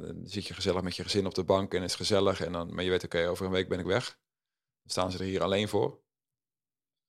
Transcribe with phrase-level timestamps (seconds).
[0.00, 2.40] Dan zit je gezellig met je gezin op de bank en is gezellig.
[2.40, 4.18] En dan, maar je weet, oké, over een week ben ik weg.
[4.82, 6.00] Dan staan ze er hier alleen voor.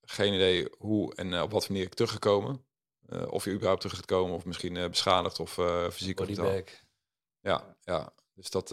[0.01, 2.65] Geen idee hoe en eh, op wat manier ik teruggekomen.
[3.09, 5.53] Uh, of je überhaupt terug gaat komen, of misschien uh, beschadigd of
[5.91, 6.15] fysiek.
[6.15, 6.83] Bodyback.
[7.39, 8.13] Ja, ja.
[8.33, 8.69] Dus dat,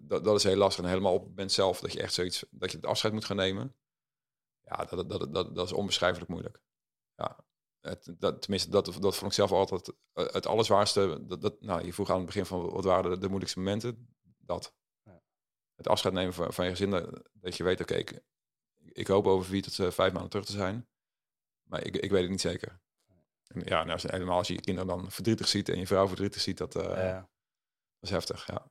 [0.00, 0.84] dat, dat, is heel lastig.
[0.84, 3.24] En helemaal op het moment zelf dat je echt zoiets, dat je het afscheid moet
[3.24, 3.76] gaan nemen.
[4.60, 6.60] Ja, dat, dat, dat, dat is onbeschrijfelijk moeilijk.
[7.14, 7.44] Ja,
[7.80, 11.24] het, dat, tenminste, dat, dat vond ik zelf altijd het allerzwaarste.
[11.26, 14.16] Dat, dat, nou, je vroeg aan het begin van wat waren de, de moeilijkste momenten.
[14.38, 14.74] Dat.
[15.02, 15.22] Ja.
[15.74, 16.90] Het afscheid nemen van, van je gezin.
[17.32, 18.20] Dat, je weet, oké, ik,
[18.92, 20.88] ik, hoop over vier tot uh, vijf maanden terug te zijn.
[21.62, 22.80] Maar ik, ik weet het niet zeker.
[23.46, 26.40] En ja, nou, helemaal als je je kinderen dan verdrietig ziet en je vrouw verdrietig
[26.40, 27.20] ziet, dat, uh, ja.
[27.20, 27.28] dat
[28.00, 28.70] is heftig, ja.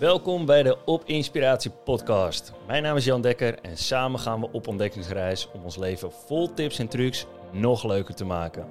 [0.00, 2.52] Welkom bij de Op Inspiratie podcast.
[2.66, 6.54] Mijn naam is Jan Dekker en samen gaan we op ontdekkingsreis om ons leven vol
[6.54, 8.66] tips en trucs nog leuker te maken.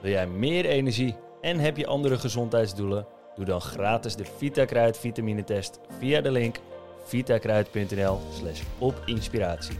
[0.00, 3.06] Wil jij meer energie en heb je andere gezondheidsdoelen?
[3.34, 6.56] Doe dan gratis de VitaKruid vitamine test via de link
[7.04, 9.78] vitakruid.nl slash opinspiratie.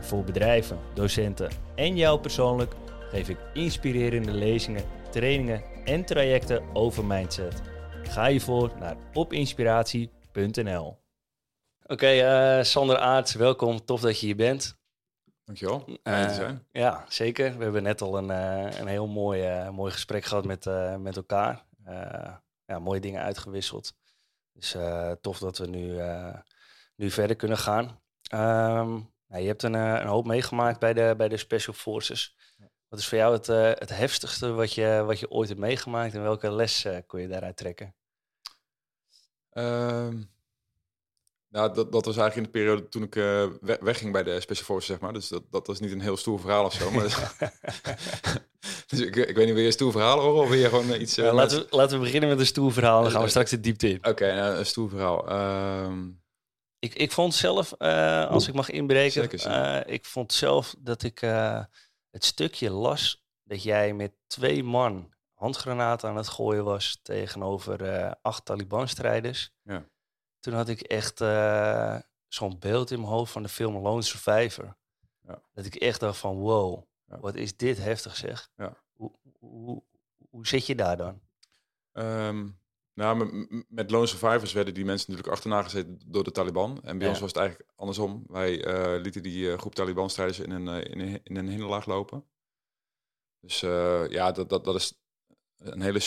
[0.00, 2.74] Voor bedrijven, docenten en jou persoonlijk
[3.10, 7.62] geef ik inspirerende lezingen, trainingen en trajecten over mindset.
[8.02, 10.18] Ga je voor naar opinspiratie.nl
[11.82, 13.84] Oké, okay, uh, Sander Aarts, welkom.
[13.84, 14.78] Tof dat je hier bent.
[15.44, 15.84] Dankjewel.
[15.88, 16.66] Uh, te zijn.
[16.72, 17.56] Ja, zeker.
[17.56, 20.64] We hebben net al een, uh, een heel mooi, uh, mooi gesprek gehad met,
[20.98, 21.64] met elkaar.
[22.64, 23.94] ja, mooie dingen uitgewisseld.
[24.52, 24.76] Dus
[25.20, 26.00] tof dat we nu,
[26.96, 27.84] nu verder kunnen gaan.
[28.34, 32.36] Um, nou, je hebt een, een hoop meegemaakt bij de, bij de Special Forces.
[32.88, 33.46] Wat is voor jou het,
[33.80, 37.56] het heftigste wat je, wat je ooit hebt meegemaakt en welke les kon je daaruit
[37.56, 37.94] trekken?
[39.50, 40.22] Ehm,
[41.48, 44.64] nou, dat, dat was eigenlijk in de periode toen ik uh, wegging bij de Special
[44.64, 45.12] Forces, zeg maar.
[45.12, 46.90] Dus dat, dat was niet een heel stoer verhaal of zo.
[46.96, 47.34] Maar
[48.86, 51.00] dus ik, ik weet niet, wil je een stoer verhaal horen of wil je gewoon
[51.00, 51.18] iets...
[51.18, 53.60] Uh, laten, we, laten we beginnen met een stoer verhaal, dan gaan we straks de
[53.60, 54.06] diepte in.
[54.06, 55.28] Oké, nou, een stoer verhaal.
[55.28, 56.08] Ehm,
[56.78, 59.30] ik, ik vond zelf, uh, als ik mag inbreken,
[59.86, 61.20] ik vond zelf dat ik
[62.10, 68.12] het stukje las dat jij met twee man handgranaat aan het gooien was tegenover uh,
[68.22, 69.52] acht Taliban-strijders.
[69.62, 69.88] Ja.
[70.40, 74.76] Toen had ik echt uh, zo'n beeld in mijn hoofd van de film Lone Survivor.
[75.26, 75.42] Ja.
[75.52, 78.50] Dat ik echt dacht van wow, wat is dit heftig zeg.
[78.92, 79.82] Hoe, hoe,
[80.30, 81.20] hoe zit je daar dan?
[81.92, 82.58] Um,
[82.94, 86.82] nou, met, met Lone Survivors werden die mensen natuurlijk achterna gezeten door de Taliban.
[86.82, 88.24] En bij ons was het eigenlijk andersom.
[88.26, 92.24] Wij uh, lieten die groep Taliban-strijders in een, in, een, in een hinderlaag lopen.
[93.40, 93.60] Dus
[94.10, 94.98] ja, dat, dat, dat is
[95.60, 96.00] een hele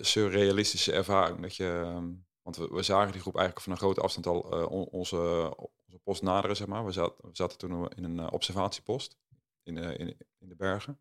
[0.00, 1.40] surrealistische ervaring.
[1.40, 2.12] Dat je, ehm,
[2.42, 5.54] want we, we, zagen die groep eigenlijk van een grote afstand al uh, onze,
[5.84, 6.84] onze post naderen, zeg maar.
[6.84, 9.16] We zaten, we zaten toen in een uh, observatiepost
[9.62, 11.00] in, uh, in, in, de bergen.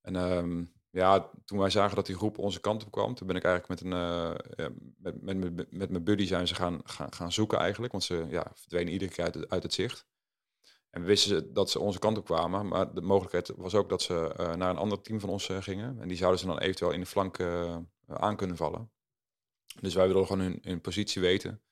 [0.00, 3.36] En um, ja, toen wij zagen dat die groep onze kant op kwam, toen ben
[3.36, 7.32] ik eigenlijk met, een, met, met, met, met mijn buddy zijn ze gaan, gaan, gaan
[7.32, 7.92] zoeken eigenlijk.
[7.92, 10.06] Want ze ja, verdwenen iedere keer uit, uit het zicht.
[10.92, 14.02] En we wisten dat ze onze kant op kwamen, maar de mogelijkheid was ook dat
[14.02, 16.00] ze uh, naar een ander team van ons uh, gingen.
[16.00, 17.76] En die zouden ze dan eventueel in de flank uh,
[18.06, 18.90] aan kunnen vallen.
[19.80, 21.62] Dus wij wilden gewoon hun, hun, positie weten.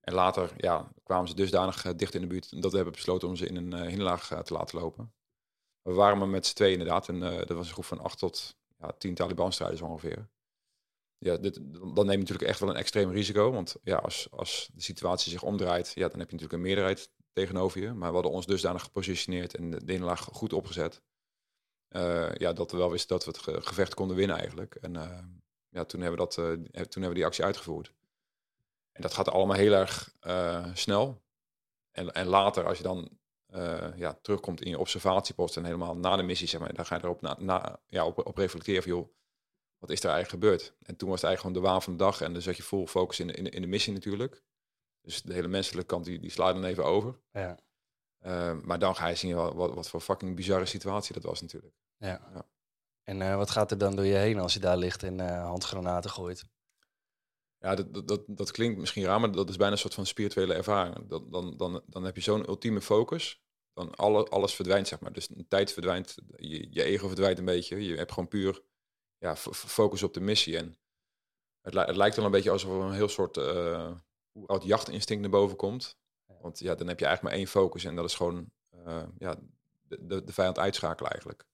[0.00, 3.36] En later ja, kwamen ze dusdanig dicht in de buurt dat we hebben besloten om
[3.36, 5.12] ze in een hinderlaag te laten lopen.
[5.82, 7.08] We waren maar met z'n twee inderdaad.
[7.08, 10.28] En dat was een groep van acht tot ja, tien Taliban-strijders ongeveer.
[11.18, 11.54] Ja, dit,
[11.94, 13.50] dan neem je natuurlijk echt wel een extreem risico.
[13.52, 17.10] Want ja, als, als de situatie zich omdraait, ja, dan heb je natuurlijk een meerderheid
[17.38, 17.92] tegenover je.
[17.92, 21.02] Maar we hadden ons dusdanig gepositioneerd en de inlaag goed opgezet.
[21.90, 24.74] Uh, ja, dat we wel wisten dat we het gevecht konden winnen eigenlijk.
[24.74, 25.18] En uh,
[25.68, 27.92] ja, toen hebben, we dat, uh, toen hebben we die actie uitgevoerd.
[28.92, 30.12] En dat gaat allemaal heel erg
[30.74, 31.22] snel.
[31.90, 33.18] En, en later, als je dan
[33.96, 37.04] ja, terugkomt in je observatiepost en helemaal na de missie, zeg maar, dan ga je
[37.04, 39.08] erop na, na, ja, op, op reflecteren van, joh,
[39.78, 40.74] wat is er eigenlijk gebeurd?
[40.82, 42.62] En toen was het eigenlijk gewoon de waan van de dag en dan zat je
[42.62, 44.42] vol focus in, in, in de missie natuurlijk.
[45.08, 47.18] Dus de hele menselijke kant, die, die slaat dan even over.
[47.32, 47.58] Ja.
[48.26, 51.40] Uh, maar dan ga je zien wat, wat, wat, voor fucking bizarre situatie dat was
[51.40, 51.74] natuurlijk.
[51.96, 52.30] Ja.
[52.34, 52.46] ja.
[53.02, 55.44] En uh, wat gaat er dan door je heen als je daar ligt en uh,
[55.44, 56.44] handgranaten gooit?
[57.58, 60.54] Ja, dat, dat, dat, klinkt misschien raar, maar dat is bijna een soort van spirituele
[60.54, 61.08] ervaring.
[61.08, 63.42] Dan, dan, dan, dan heb je zo'n ultieme focus.
[63.72, 65.12] Dan alle, alles verdwijnt, zeg maar.
[65.12, 67.84] Dus een tijd verdwijnt, je, je ego verdwijnt een beetje.
[67.84, 68.62] Je hebt gewoon puur
[69.18, 70.56] ja, focus op de missie.
[70.56, 70.76] En
[71.60, 73.36] het, het lijkt wel een beetje alsof er een heel soort
[74.32, 75.96] hoe oud jachtinstinct naar boven komt.
[76.40, 78.50] Want ja, dan heb je eigenlijk maar één focus en dat is gewoon
[78.86, 79.36] uh, ja,
[79.82, 81.46] de, de, de vijand uitschakelen eigenlijk.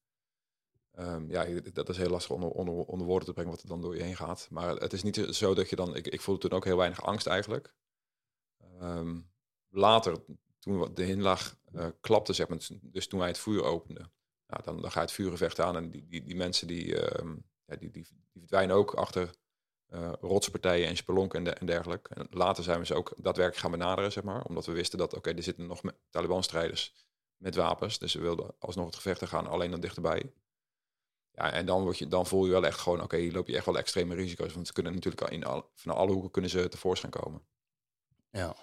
[0.94, 3.80] Ehm, ja, dat is heel lastig onder, onder, onder woorden te brengen wat er dan
[3.80, 4.46] door je heen gaat.
[4.50, 5.96] Maar het is niet zo dat je dan...
[5.96, 7.74] Ik, ik voelde toen ook heel weinig angst eigenlijk.
[8.80, 9.20] Ehm,
[9.68, 10.24] later,
[10.58, 14.12] toen de hinlaag uh, klapte, zeg maar, dus toen wij het vuur openden,
[14.46, 17.32] nou, dan, dan ga je het vuurgevecht aan en die, die, die mensen die, uh,
[17.64, 19.30] ja, die, die, die, verdwijnen ook achter
[19.94, 22.14] uh, rotspartijen en spelonken en, de, dergelijke.
[22.14, 25.14] En later zijn we ze ook daadwerkelijk gaan benaderen, zeg maar, omdat we wisten dat,
[25.14, 25.80] oké, er zitten nog
[26.10, 26.94] Taliban-strijders
[27.36, 30.32] met wapens, dus we wilden alsnog het gevecht gaan, alleen dan dichterbij.
[31.30, 33.56] Ja, en dan, word je, dan voel je wel echt gewoon, oké, hier loop je
[33.56, 36.68] echt wel extreme risico's, want ze kunnen natuurlijk in al, van alle hoeken kunnen ze
[36.68, 37.46] tevoorschijn komen.
[38.30, 38.56] Ja.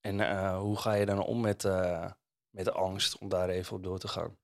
[0.00, 2.10] En uh, hoe ga je dan om met, uh,
[2.50, 4.38] met de angst om daar even op door te gaan?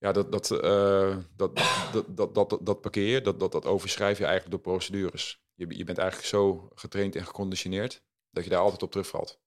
[0.00, 1.56] Ja, dat, dat, uh, dat,
[1.92, 5.42] dat, dat, dat, dat parkeer dat, dat, dat overschrijf je eigenlijk door procedures.
[5.54, 9.40] Je, je bent eigenlijk zo getraind en geconditioneerd dat je daar altijd op terugvalt.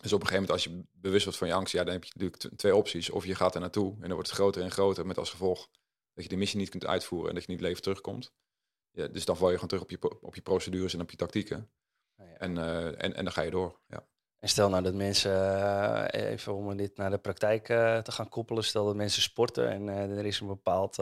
[0.00, 2.04] Dus op een gegeven moment, als je bewust wordt van je angst, ja, dan heb
[2.04, 3.10] je natuurlijk twee opties.
[3.10, 5.68] Of je gaat er naartoe en dan wordt het groter en groter, met als gevolg
[6.14, 8.32] dat je de missie niet kunt uitvoeren en dat je niet leven terugkomt.
[8.90, 11.16] Ja, dus dan val je gewoon terug op je, op je procedures en op je
[11.16, 11.70] tactieken.
[12.16, 12.34] Oh ja.
[12.34, 13.80] en, uh, en, en dan ga je door.
[13.86, 14.08] Ja.
[14.38, 18.28] En stel nou dat mensen, uh, even om dit naar de praktijk uh, te gaan
[18.28, 20.96] koppelen, stel dat mensen sporten en er is een bepaald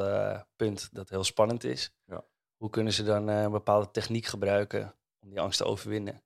[0.57, 1.95] punt dat heel spannend is.
[2.05, 2.25] Ja.
[2.57, 6.23] Hoe kunnen ze dan een bepaalde techniek gebruiken om die angst te overwinnen?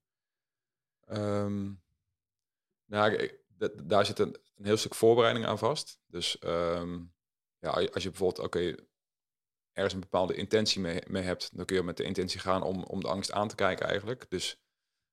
[1.09, 1.83] Um,
[2.85, 3.31] nou,
[3.85, 6.01] daar zit een, een, heel stuk voorbereiding aan vast.
[6.07, 7.13] Dus um,
[7.59, 8.75] ja, als je bijvoorbeeld, oké,
[9.73, 12.83] ergens een bepaalde intentie mee, mee, hebt, dan kun je met de intentie gaan om,
[12.83, 14.31] om de angst aan te kijken eigenlijk.
[14.31, 14.61] Dus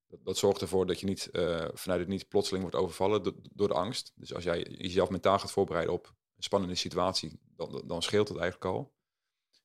[0.08, 3.32] dat, dat zorgt ervoor dat je niet uh, vanuit het niet plotseling wordt overvallen do,
[3.52, 4.12] door de angst.
[4.14, 6.06] Dus als jij jezelf mentaal gaat voorbereiden op
[6.36, 8.92] een spannende situatie, dan, dan scheelt het eigenlijk al.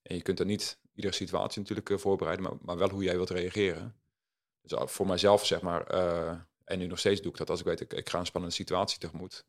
[0.01, 3.15] En je kunt er niet iedere situatie natuurlijk uh, voorbereiden, maar, maar wel hoe jij
[3.15, 3.95] wilt reageren.
[4.61, 5.85] Dus voor mijzelf, zeg maar,
[6.63, 8.55] en nu nog steeds doe ik dat als ik weet, ik, ik ga een spannende
[8.55, 9.45] situatie tegemoet.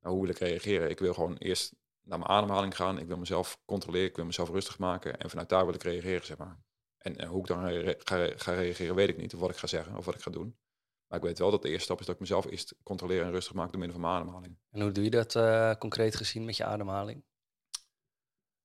[0.00, 0.90] Nou, hoe wil ik reageren?
[0.90, 2.98] Ik wil gewoon eerst naar mijn ademhaling gaan.
[2.98, 5.20] Ik wil mezelf controleren, ik wil mezelf rustig maken.
[5.20, 6.58] En vanuit daar wil ik reageren, zeg maar.
[6.98, 7.62] En, en hoe ik dan
[7.98, 9.34] ga, ga, reageren, weet ik niet.
[9.34, 10.58] Of wat ik ga zeggen, of wat ik ga doen.
[11.08, 13.30] Maar ik weet wel dat de eerste stap is dat ik mezelf eerst controleer en
[13.30, 14.58] rustig maak door middel van mijn ademhaling.
[14.70, 17.24] En hoe doe je dat uh, concreet gezien met je ademhaling?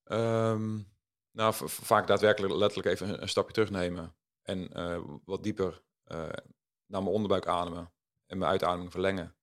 [0.03, 0.91] Um,
[1.31, 4.15] nou, vaak daadwerkelijk letterlijk even een, stapje terugnemen.
[4.41, 6.17] En uh, wat dieper uh,
[6.85, 7.93] naar mijn onderbuik ademen.
[8.25, 9.35] En mijn uitademing verlengen.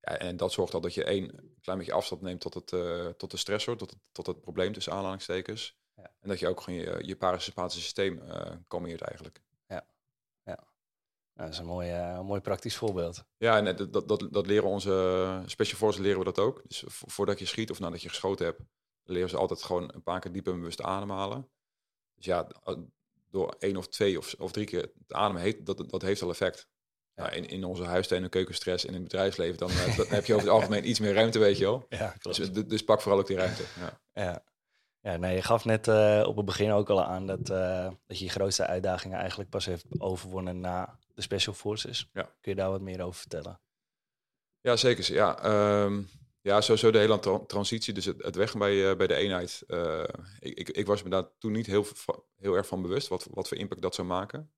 [0.00, 2.66] Ja, en dat zorgt al dat je één klein beetje afstand neemt tot, het,
[3.18, 5.80] tot de stressor, tot het, tot het probleem tussen aanhalingstekens.
[6.02, 6.10] Ja.
[6.20, 9.40] En dat je ook gewoon je, je parasympathische systeem uh, kalmeert eigenlijk.
[9.66, 9.86] Ja,
[10.44, 10.64] ja.
[11.34, 13.24] Nou, dat is een mooi, uh, mooi praktisch voorbeeld.
[13.36, 16.62] Ja, en dat, dat, dat, dat leren onze special forces leren we dat ook.
[16.66, 18.60] Dus voordat je schiet of nadat je geschoten hebt,
[19.02, 21.50] leren ze altijd gewoon een paar keer diep en bewust ademhalen.
[22.14, 22.48] Dus ja,
[23.30, 26.30] door één of twee of, of drie keer te ademen, heeft, dat, dat heeft al
[26.30, 26.70] effect.
[27.14, 27.30] Ja.
[27.30, 30.56] in, in onze huisstijl en keukenstress in het bedrijfsleven, dan, dan heb je over het
[30.56, 31.86] algemeen iets meer ruimte, weet je wel.
[31.88, 33.62] Ja, dus, dus, pak vooral ook die ruimte.
[33.80, 34.44] Ja, ja.
[35.02, 38.18] Ja nee, je gaf net uh, op het begin ook al aan dat, uh, dat
[38.18, 42.08] je je grootste uitdagingen eigenlijk pas heeft overwonnen na de Special Forces.
[42.12, 42.22] Ja.
[42.22, 43.60] Kun je daar wat meer over vertellen?
[44.60, 45.14] Ja, zeker.
[45.14, 45.44] Ja,
[45.84, 46.08] um,
[46.40, 49.62] ja sowieso de hele tra transitie, dus het, het weg bij, bij de eenheid.
[50.38, 51.86] ik, ik, ik was me daar toen niet heel,
[52.36, 54.52] heel erg van bewust wat, wat voor impact dat zou maken.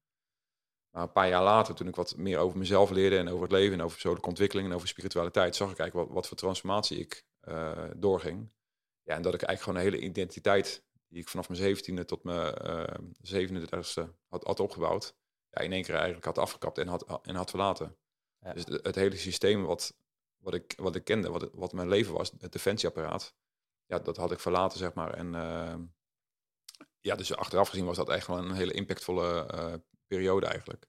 [0.91, 3.53] Maar een paar jaar later, toen ik wat meer over mezelf leerde en over het
[3.53, 6.99] leven en over persoonlijke ontwikkeling en over spiritualiteit, zag ik eigenlijk wat, wat voor transformatie
[6.99, 7.25] ik
[7.97, 8.51] doorging.
[9.05, 12.25] Ja, en dat ik eigenlijk gewoon een hele identiteit, die ik vanaf mijn zeventiende tot
[12.25, 15.15] mijn uh, 37e had, had opgebouwd,
[15.51, 17.97] ja, in één keer eigenlijk had afgekapt en had, en had verlaten.
[18.41, 18.53] Ja.
[18.53, 19.97] Dus het hele systeem wat,
[20.37, 23.35] wat, ik, wat ik kende, wat, wat mijn leven was, het defensieapparaat,
[23.87, 25.15] ja, dat had ik verlaten, zeg maar.
[25.15, 25.75] En uh,
[27.01, 29.75] ja, dus achteraf gezien was dat echt wel een hele impactvolle uh,
[30.07, 30.87] periode eigenlijk.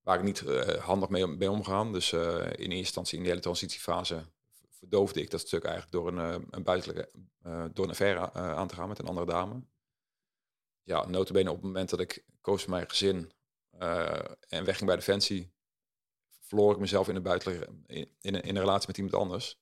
[0.00, 0.40] Waar ik niet
[0.78, 1.92] handig mee ben omgegaan.
[1.92, 4.26] Dus in eerste instantie in de hele transitiefase
[4.88, 7.10] verdoofde ik dat stuk eigenlijk door een, uh, een buitenlijke,
[7.72, 9.62] door een affaire aan te gaan met een andere dame.
[10.82, 13.32] Ja, notabene op het moment dat ik koos voor mijn gezin
[14.48, 15.52] en wegging bij Defensie,
[16.40, 19.58] verloor ik mezelf in een buitenlijke, in, een, in een relatie met iemand anders.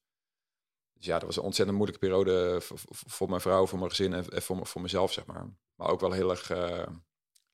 [0.92, 4.12] Dus ja, dat was een ontzettend moeilijke periode voor, voor mijn vrouw, voor mijn gezin
[4.12, 5.46] en voor, voor mezelf, zeg maar.
[5.74, 6.50] Maar ook wel heel erg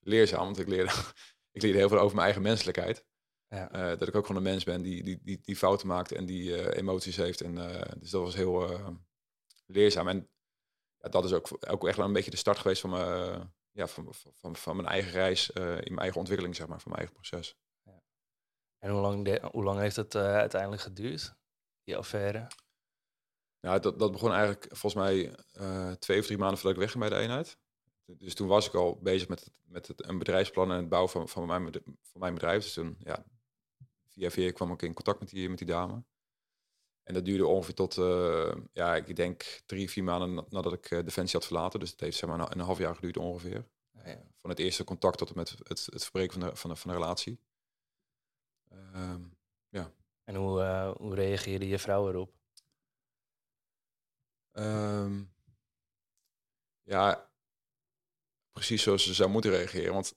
[0.00, 0.93] leerzaam, want ik leerde,
[1.57, 3.05] ik leerde heel veel over mijn eigen menselijkheid.
[3.50, 3.75] Ja.
[3.75, 6.26] Uh, dat ik ook gewoon een mens ben die, die, die, die fouten maakt en
[6.26, 7.40] die uh, emoties heeft.
[7.40, 8.80] En, uh, dus dat was heel
[9.66, 10.09] leerzaam.
[10.09, 10.28] En
[10.99, 13.87] ja, dat is ook, ook echt wel een beetje de start geweest van, mijn, ja,
[13.87, 17.14] van, van, van mijn eigen reis in mijn eigen ontwikkeling, zeg maar, van mijn eigen
[17.21, 17.57] proces.
[17.83, 18.02] Ja.
[18.78, 21.35] En hoe lang, de, hoe lang heeft het uiteindelijk geduurd,
[21.85, 22.47] die affaire?
[23.61, 25.35] Nou, dat, dat begon eigenlijk volgens mij
[25.99, 27.59] twee of drie maanden voordat ik wegging bij de eenheid
[28.19, 31.11] dus toen was ik al bezig met, het, met het, een bedrijfsplan en het bouwen
[31.11, 32.62] van, van, mijn, van mijn bedrijf.
[32.62, 33.25] Dus toen, ja,
[34.21, 36.05] via via kwam ik in contact met die, met die dame.
[37.03, 41.05] En dat duurde ongeveer tot, uh, ja, ik denk drie, vier maanden nadat ik uh,
[41.05, 41.81] Defensie had verlaten.
[41.81, 43.69] Dus het heeft zeg maar een, een half jaar geduurd ongeveer.
[44.05, 44.23] Ja.
[44.41, 46.91] Van het eerste contact tot en met het, het verbreken van de, van de, van
[46.91, 47.41] de relatie.
[48.69, 49.23] Ehm,
[49.69, 49.93] ja.
[50.25, 52.33] En hoe, uh, hoe reageerde je vrouw erop?
[54.53, 55.33] Um,
[56.83, 57.31] ja,
[58.53, 59.93] precies zoals ze zou moeten reageren.
[59.93, 60.15] Want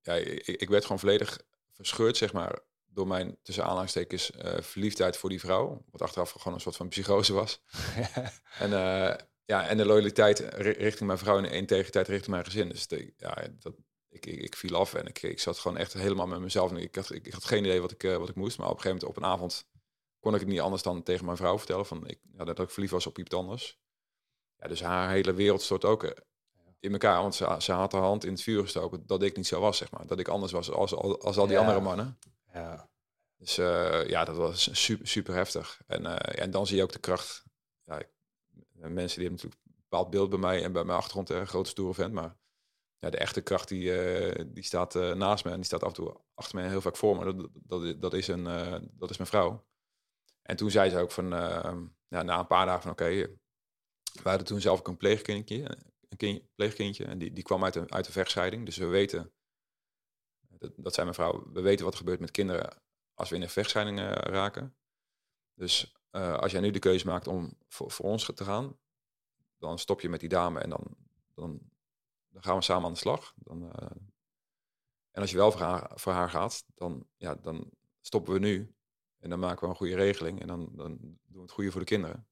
[0.00, 5.16] ja, ik, ik werd gewoon volledig verscheurd, zeg maar, door mijn tussen aanhalingstekens uh, verliefdheid
[5.16, 5.84] voor die vrouw.
[5.90, 7.60] Wat achteraf gewoon een soort van psychose was.
[8.58, 12.68] en, uh, ja, en de loyaliteit richting mijn vrouw en de integriteit richting mijn gezin.
[12.68, 13.74] Dus de, ja, dat,
[14.08, 16.70] ik, ik, ik, viel af en ik, ik zat gewoon echt helemaal met mezelf.
[16.70, 18.58] En ik had, ik, had geen idee wat ik, uh, wat ik moest.
[18.58, 19.66] Maar op een gegeven moment op een avond
[20.20, 21.86] kon ik het niet anders dan tegen mijn vrouw vertellen.
[21.86, 23.78] Van ik, ja, dat ik verliefd was op iemand anders.
[24.56, 26.14] Ja, dus haar hele wereld stort ook
[26.80, 27.20] in elkaar.
[27.20, 29.76] Want ze, ze had haar hand in het vuur gestoken dat ik niet zo was,
[29.76, 30.06] zeg maar.
[30.06, 32.18] Dat ik anders was als, als, als al die andere mannen.
[32.52, 32.88] Ja.
[33.36, 35.82] Dus uh, ja, dat was super, super heftig.
[35.86, 37.44] En, en dan zie je ook de kracht.
[37.84, 38.02] Ja,
[38.72, 41.70] mensen die hebben natuurlijk een bepaald beeld bij mij en bij mijn achtergrond een grote
[41.70, 42.12] stoere vent.
[42.12, 42.36] Maar
[42.98, 46.20] ja, de echte kracht die, die staat naast me en die staat af en toe
[46.34, 47.50] achter me heel vaak voor me.
[47.52, 48.44] Dat, dat, is, een,
[48.92, 49.66] dat is mijn vrouw.
[50.42, 51.28] En toen zei ze ook van,
[52.08, 53.38] ja, na een paar dagen van oké, okay,
[54.22, 55.78] we hadden toen zelf ook een pleegkindje,
[56.08, 57.04] een kind, pleegkindje.
[57.04, 58.64] En die, die kwam uit een, uit een vechtscheiding.
[58.64, 59.32] Dus we weten,
[60.76, 62.82] dat, zijn mijn vrouw, we weten wat er gebeurt met kinderen
[63.14, 64.76] als we in een vechtscheiding uh, raken.
[65.54, 68.78] Dus uh, als jij nu de keuze maakt om voor, voor, ons te gaan,
[69.58, 70.96] dan stop je met die dame en dan,
[71.34, 71.60] dan,
[72.28, 73.34] dan gaan we samen aan de slag.
[73.36, 73.90] Dan, uh,
[75.10, 78.74] en als je wel voor haar, voor haar gaat, dan, ja, dan stoppen we nu.
[79.18, 81.80] En dan maken we een goede regeling en dan, dan doen we het goede voor
[81.80, 82.28] de kinderen.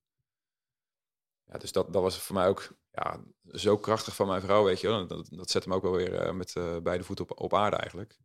[1.44, 3.20] Ja, dus dat, dat was voor mij ook ja,
[3.52, 5.06] zo krachtig van mijn vrouw, weet je wel.
[5.06, 7.76] Dat, dat zet hem ook wel weer uh, met uh, beide voeten op, op aarde
[7.76, 8.18] eigenlijk.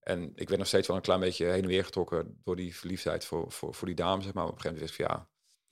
[0.00, 2.76] En ik werd nog steeds wel een klein beetje heen en weer getrokken door die
[2.76, 4.44] verliefdheid voor, voor, voor die dame, zeg maar.
[4.44, 5.28] op een gegeven moment wist ik van, ja,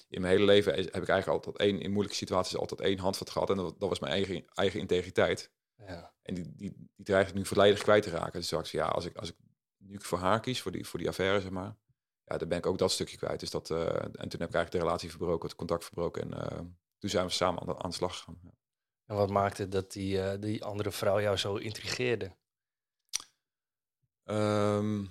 [0.09, 3.31] in mijn hele leven heb ik eigenlijk altijd één, in moeilijke situaties altijd één handvat
[3.31, 3.51] gehad.
[3.51, 5.53] En dat, dat was mijn eigen, eigen integriteit.
[5.87, 6.15] Ja.
[6.23, 8.33] En die, die, die dreig ik nu volledig kwijt te raken.
[8.33, 9.37] Dus straks, ja, als ik, als ik
[9.77, 11.77] nu voor haar kies, voor die, voor die affaire, zeg maar.
[12.25, 13.41] Ja, dan ben ik ook dat stukje kwijt.
[13.41, 16.23] Dus dat, uh, en toen heb ik eigenlijk de relatie verbroken, het contact verbroken.
[16.23, 16.61] En uh,
[17.05, 18.39] toen zijn we samen aan de, aan de slag gegaan.
[18.43, 18.51] Ja.
[19.07, 22.37] En wat maakte dat die, uh, die andere vrouw jou zo intrigeerde?
[24.25, 25.11] Um,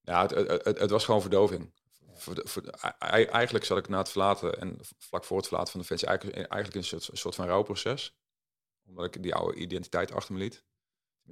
[0.00, 1.72] ja, het, het, het, het, was gewoon verdoving.
[2.14, 2.62] Voor voor
[3.08, 6.36] eigenlijk zat ik na het verlaten en vlak voor het verlaten van de fans eigenlijk,
[6.36, 8.16] eigenlijk een soort, een soort van rouwproces.
[8.86, 10.64] Omdat ik die oude identiteit achter me liet.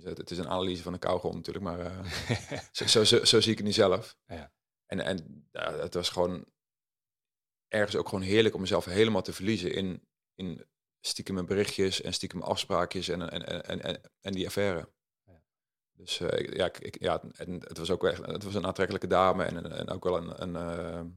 [0.01, 2.09] Het is een analyse van een kauwgom natuurlijk, maar uh,
[2.73, 4.17] zo, zo, zo, zo, zie ik het niet zelf.
[4.27, 4.53] Ja.
[4.87, 6.52] En, en het was gewoon
[7.73, 10.67] ergens ook gewoon heerlijk om mezelf helemaal te verliezen in, in
[11.01, 14.89] stiekem mijn berichtjes en stiekem afspraakjes en, en, en, en, en die affaire.
[15.93, 19.45] Dus uh, ja, ik, ja, en het was ook echt, het was een aantrekkelijke dame
[19.45, 21.11] en, en ook wel een, een uh,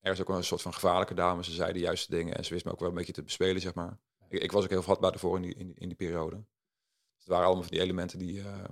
[0.00, 1.44] ergens ook wel een soort van gevaarlijke dame.
[1.44, 3.60] Ze zei de juiste dingen en ze wist me ook wel een beetje te bespelen,
[3.60, 3.98] zeg maar.
[4.28, 6.36] Ik, ik was ook heel vatbaar ervoor in die, in, in die periode.
[6.36, 8.38] Dus het waren allemaal van die elementen die...
[8.38, 8.64] Uh,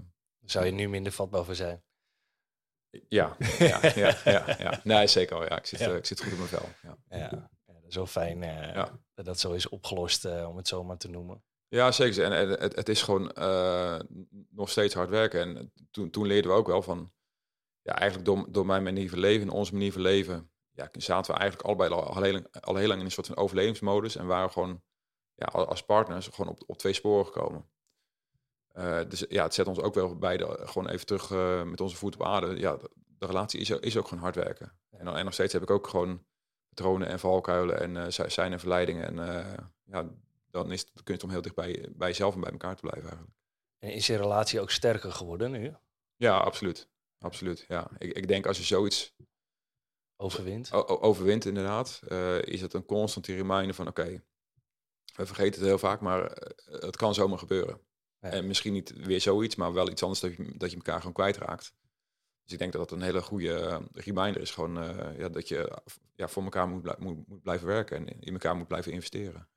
[0.45, 1.83] Zou je nu minder vatbaar voor zijn?
[3.09, 4.81] Ja, ja, ja, ja, ja.
[4.85, 5.49] Nee, zeker wel.
[5.49, 5.95] Ja, ik zit, ja.
[5.95, 6.69] ik zit goed op mijn vel.
[6.83, 7.19] Ja, ja.
[7.19, 8.41] ja dat is wel fijn
[9.15, 11.43] dat dat zo is opgelost, om het zo maar te noemen.
[11.69, 12.25] Ja, zeker.
[12.25, 14.01] En, het, het, is gewoon uh,
[14.51, 15.41] nog steeds hard werken.
[15.41, 17.13] En toen, toen leerden we ook wel van,
[17.83, 21.41] ja, eigenlijk door, door mijn manier van leven, onze manier van leven, ja, zaten we
[21.41, 24.51] eigenlijk allebei al, al, heel, al heel lang in een soort van overlevingsmodus en waren
[24.51, 24.83] gewoon
[25.35, 27.71] ja, als partners gewoon op, op twee sporen gekomen.
[28.79, 31.97] Uh, dus ja, het zet ons ook wel beide gewoon even terug uh, met onze
[31.97, 32.59] voet op aarde.
[32.59, 34.73] Ja, de, de relatie is, is ook gewoon hard werken.
[34.91, 36.25] En, en, nog steeds heb ik ook gewoon
[36.69, 39.07] patronen en valkuilen en zijn en verleidingen.
[39.07, 39.17] En
[39.85, 40.09] ja,
[40.51, 42.81] dan, is, dan kun je toch heel dicht bij, bij jezelf en bij elkaar te
[42.81, 43.37] blijven eigenlijk.
[43.79, 45.75] En is je relatie ook sterker geworden nu?
[46.17, 46.89] Ja, absoluut.
[47.19, 47.91] Absoluut, ja.
[47.99, 49.15] Ik, ik denk als je zoiets...
[50.17, 50.73] Overwint?
[50.87, 52.01] overwint, inderdaad.
[52.41, 54.23] Is het een constante reminder van, oké,
[55.17, 57.81] we vergeten het heel vaak, maar het kan zomaar gebeuren.
[58.23, 58.31] Ja.
[58.31, 61.13] En misschien niet weer zoiets, maar wel iets anders dat je, dat je elkaar gewoon
[61.13, 61.75] kwijtraakt.
[62.43, 64.51] Dus ik denk dat dat een hele goede uh, reminder is.
[64.51, 64.75] Gewoon
[65.19, 65.79] ja, dat je
[66.15, 69.49] ja, voor elkaar moet, moet, moet blijven werken en in elkaar moet blijven investeren.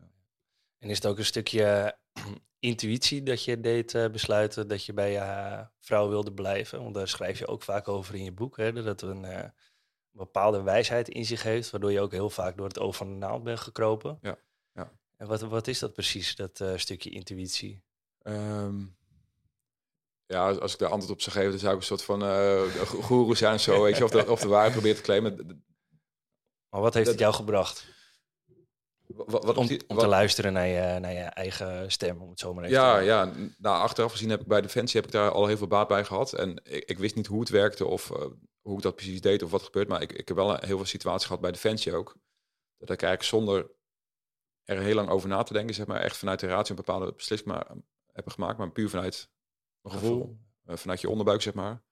[0.78, 1.98] En is het ook een stukje
[2.60, 6.82] intuïtie dat je deed uh, besluiten dat je bij je vrouw wilde blijven?
[6.82, 9.44] Want daar schrijf je ook vaak over in je boek, hè, dat een, uh,
[10.12, 13.16] bepaalde wijsheid in zich heeft, waardoor je ook heel vaak door het oog van de
[13.16, 14.18] naald bent gekropen.
[14.22, 14.38] Ja.
[14.74, 14.92] ja.
[15.18, 17.84] En wat, wat is dat precies, dat stukje intuïtie?
[18.28, 18.98] Um,
[20.26, 22.62] ja, als ik daar antwoord op zou geven, dan zou ik een soort van uh,
[22.86, 25.64] goeroe zijn zo, weet je, of de, of de waarheid probeert te claimen.
[26.70, 27.86] Maar wat heeft het jou gebracht?
[29.08, 32.30] Wat, wat, Om, die- om wat- te luisteren naar je, naar je eigen stem, om
[32.30, 33.34] het zo maar even Ja, te ja.
[33.58, 36.06] Nou, achteraf gezien heb ik bij Defensie heb ik daar al heel veel baat bij
[36.06, 36.34] gehad.
[36.34, 38.26] En ik, ik wist niet hoe het werkte of eh,
[38.62, 39.88] hoe ik dat precies deed of wat gebeurt.
[39.88, 42.16] Maar ik, ik heb wel heel veel situaties gehad bij Defensie ook.
[42.78, 43.72] Dat ik eigenlijk zonder
[44.64, 47.14] er heel lang over na te denken, zeg maar, echt vanuit de ratio een bepaalde
[47.14, 47.68] beslissing maar,
[48.16, 48.58] heb gemaakt.
[48.58, 49.30] Maar puur vanuit
[49.82, 51.84] een gevoel, eh, vanuit je onderbuik, zeg maar.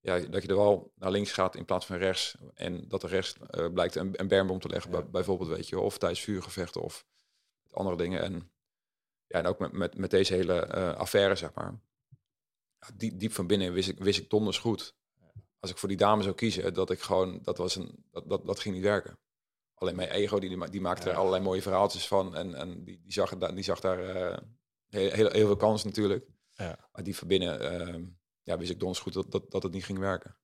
[0.00, 2.36] Ja, dat je er wel naar links gaat in plaats van rechts.
[2.54, 4.96] En dat er rechts eh, blijkt een, een bermbom te leggen, Ja.
[5.00, 5.78] bij- bijvoorbeeld, weet je.
[5.78, 7.06] Of tijdens vuurgevechten of
[7.70, 8.22] andere dingen.
[8.22, 8.52] En
[9.26, 11.80] ja, en ook met, met, met deze hele eh, affaire, zeg maar.
[12.78, 14.94] Ja, diep, diep van binnen wist ik, wist ik donders goed.
[15.60, 18.46] Als ik voor die dame zou kiezen, dat ik gewoon, dat was een, dat, dat,
[18.46, 19.18] dat ging niet werken.
[19.74, 22.36] Alleen mijn ego, die, die, ma- die maakte er allerlei mooie verhaaltjes van.
[22.36, 24.42] En, en die, die, zag, die zag daar
[24.88, 26.26] heel, heel, heel veel kans natuurlijk.
[26.52, 26.88] Ja.
[26.92, 28.04] Maar die van binnen, eh,
[28.42, 30.36] ja, wist ik donders goed dat, dat, dat het niet ging werken.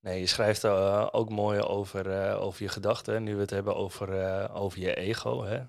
[0.00, 3.22] Nee, je schrijft eh, ook mooi over, eh, over je gedachten.
[3.22, 5.62] Nu we het hebben over, eh, over je ego, hè?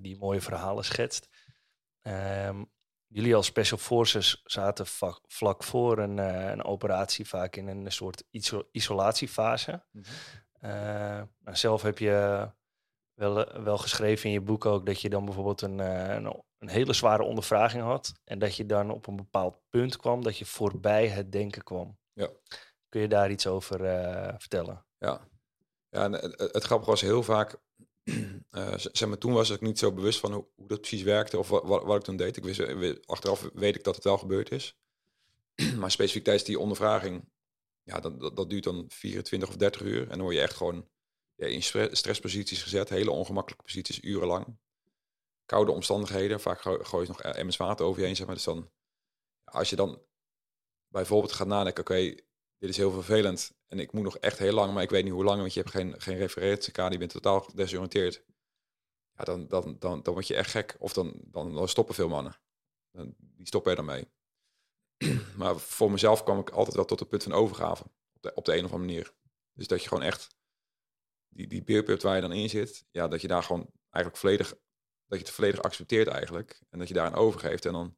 [0.00, 1.28] die mooie verhalen schetst.
[2.02, 2.64] Ehm,
[3.06, 4.86] jullie als Special Forces zaten
[5.26, 9.84] vlak voor een, een operatie vaak in een soort iso- isolatiefase.
[10.52, 10.70] Eh,
[11.38, 12.50] nou, zelf heb je
[13.16, 16.42] wel, eh, wel geschreven in je boek ook dat je dan bijvoorbeeld een, eh, een,
[16.58, 18.12] een hele zware ondervraging had.
[18.24, 21.98] En dat je dan op een bepaald punt kwam dat je voorbij het denken kwam.
[22.12, 22.28] Ja.
[22.88, 24.86] Kun je daar iets over eh, vertellen?
[24.98, 25.28] Ja,
[25.88, 27.56] ja en het, het grappige was heel vaak,
[28.76, 31.38] z- zeg maar, toen was ik niet zo bewust van hoe, hoe dat precies werkte
[31.38, 32.36] of wat, wat, wat ik toen deed.
[32.36, 34.78] Ik wist, achteraf weet ik dat het wel gebeurd is.
[35.80, 37.28] maar specifiek tijdens die ondervraging,
[37.82, 40.02] ja, dat, dat, dat duurt dan 24 of 30 uur.
[40.02, 40.88] En dan word je echt gewoon
[41.36, 44.58] ja, in stre- stressposities gezet, hele ongemakkelijke posities, urenlang.
[45.44, 48.34] Koude omstandigheden, vaak gooi, je nog e- emmers water over je heen, zeg maar.
[48.34, 48.70] Dus dan,
[49.44, 50.02] als je dan
[50.88, 52.14] bijvoorbeeld gaat nadenken, oké,
[52.58, 55.12] dit is heel vervelend en ik moet nog echt heel lang, maar ik weet niet
[55.12, 58.24] hoe lang, want je hebt geen, geen referentiekader, je bent totaal gedesoriënteerd.
[59.16, 60.76] Ja, dan, dan, dan, dan word je echt gek.
[60.78, 62.38] Of dan, dan, dan stoppen veel mannen.
[62.90, 64.08] Dan, die stoppen er dan mee.
[65.40, 67.82] maar voor mezelf kwam ik altijd wel tot het punt van overgave.
[68.12, 69.14] Op de, op de een of andere manier.
[69.52, 70.35] Dus dat je gewoon echt
[71.28, 74.48] die, die beerput waar je dan in zit, ja, dat je daar gewoon eigenlijk volledig,
[75.06, 76.62] dat je het volledig accepteert eigenlijk.
[76.70, 77.64] En dat je daaraan overgeeft.
[77.64, 77.96] En dan,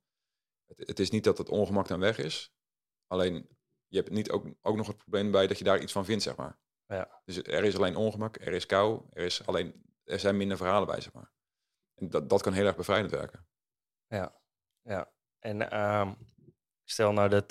[0.66, 2.52] het, het is niet dat het ongemak dan weg is.
[3.06, 3.48] Alleen
[3.86, 6.22] je hebt niet ook, ook nog het probleem bij dat je daar iets van vindt,
[6.22, 6.58] zeg maar.
[6.86, 7.20] Ja.
[7.24, 10.86] Dus er is alleen ongemak, er is kou, er, is alleen, er zijn minder verhalen
[10.86, 11.32] bij, zeg maar.
[11.94, 13.46] En dat, dat kan heel erg bevrijdend werken.
[14.82, 16.14] Ja, en ehm,
[16.84, 17.50] stel nou dat,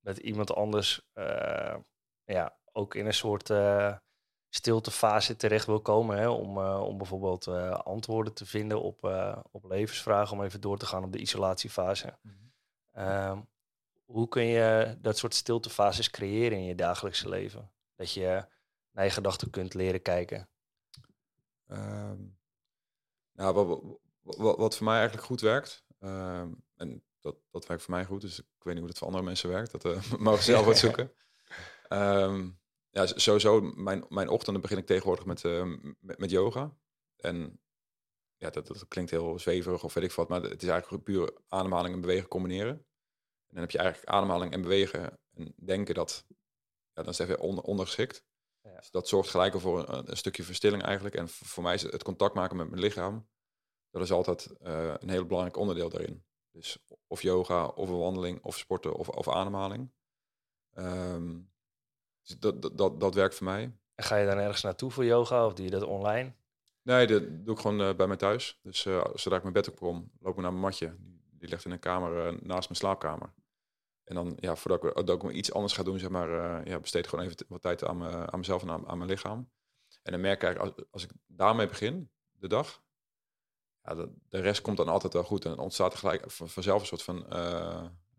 [0.00, 1.76] dat iemand anders eh,
[2.24, 3.96] ja, ook in een soort eh,
[4.54, 6.18] stiltefase terecht wil komen.
[6.18, 10.36] Hè, om, eh, om bijvoorbeeld eh, antwoorden te vinden op, eh, op levensvragen.
[10.36, 12.18] Om even door te gaan op de isolatiefase.
[12.92, 13.40] Ehm,
[14.04, 17.72] hoe kun je dat soort stiltefases creëren in je dagelijkse leven?
[17.96, 18.46] Dat je
[18.90, 20.48] naar je gedachten kunt leren kijken.
[21.66, 22.22] Ehm,
[23.32, 28.04] nou, wat, wat, voor mij eigenlijk goed werkt, ehm, en dat, dat werkt voor mij
[28.04, 29.82] goed, dus ik weet niet hoe dat voor andere mensen werkt, dat
[30.18, 31.12] mogen ze zelf wat zoeken.
[32.94, 36.76] ja, sowieso, mijn, mijn ochtenden begin ik tegenwoordig met, eh, met, met yoga.
[37.16, 37.60] En
[38.36, 41.32] ja, dat, dat klinkt heel zweverig of weet ik wat, maar het is eigenlijk puur
[41.48, 42.72] ademhaling en bewegen combineren.
[43.46, 46.24] En dan heb je eigenlijk ademhaling en bewegen en denken dat,
[46.92, 48.24] ja, dan is het even onder, ondergeschikt.
[48.62, 48.76] Ja.
[48.76, 51.14] Dus dat zorgt gelijk al voor een, een stukje verstilling eigenlijk.
[51.14, 53.28] En voor, voor mij is het contact maken met mijn lichaam,
[53.90, 56.24] dat is altijd eh, een heel belangrijk onderdeel daarin.
[56.50, 59.92] Dus of yoga, of een wandeling, of sporten, of, of ademhaling.
[60.70, 61.40] Ehm,
[62.24, 63.76] dus dat, dat, dat, dat werkt voor mij.
[63.94, 66.32] En ga je dan ergens naartoe voor yoga of doe je dat online?
[66.82, 68.58] Nee, dat doe ik gewoon eh, bij mij thuis.
[68.62, 70.96] Dus eh, zodra ik mijn bed opkom, loop ik naar mijn matje.
[70.98, 73.34] Die, die ligt in een kamer eh, naast mijn slaapkamer.
[74.04, 76.28] En dan, ja, voordat ik, dat ik iets anders ga doen, zeg maar,
[76.68, 79.10] ja, besteed ik gewoon even wat tijd aan, me, aan mezelf en aan, aan mijn
[79.10, 79.50] lichaam.
[80.02, 82.82] En dan merk ik als, als ik daarmee begin, de dag,
[83.82, 85.44] ja, de, de rest komt dan altijd wel goed.
[85.44, 87.26] En dan ontstaat er gelijk van- vanzelf een soort van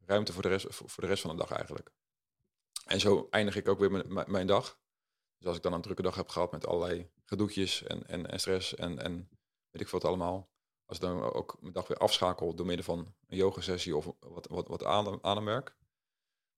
[0.06, 1.92] ruimte voor de, rest, voor, voor de rest van de dag eigenlijk.
[2.86, 4.80] En zo eindig ik ook weer mijn, mijn- dag.
[5.38, 8.40] Dus als ik dan een drukke dag heb gehad met allerlei gedoetjes en, en, en
[8.40, 9.30] stress en, en
[9.70, 10.50] weet ik veel wat allemaal.
[10.86, 14.48] Als ik dan ook mijn dag weer afschakel door middel van een yogasessie of wat,
[14.48, 15.76] wat, wat adem, ademwerk.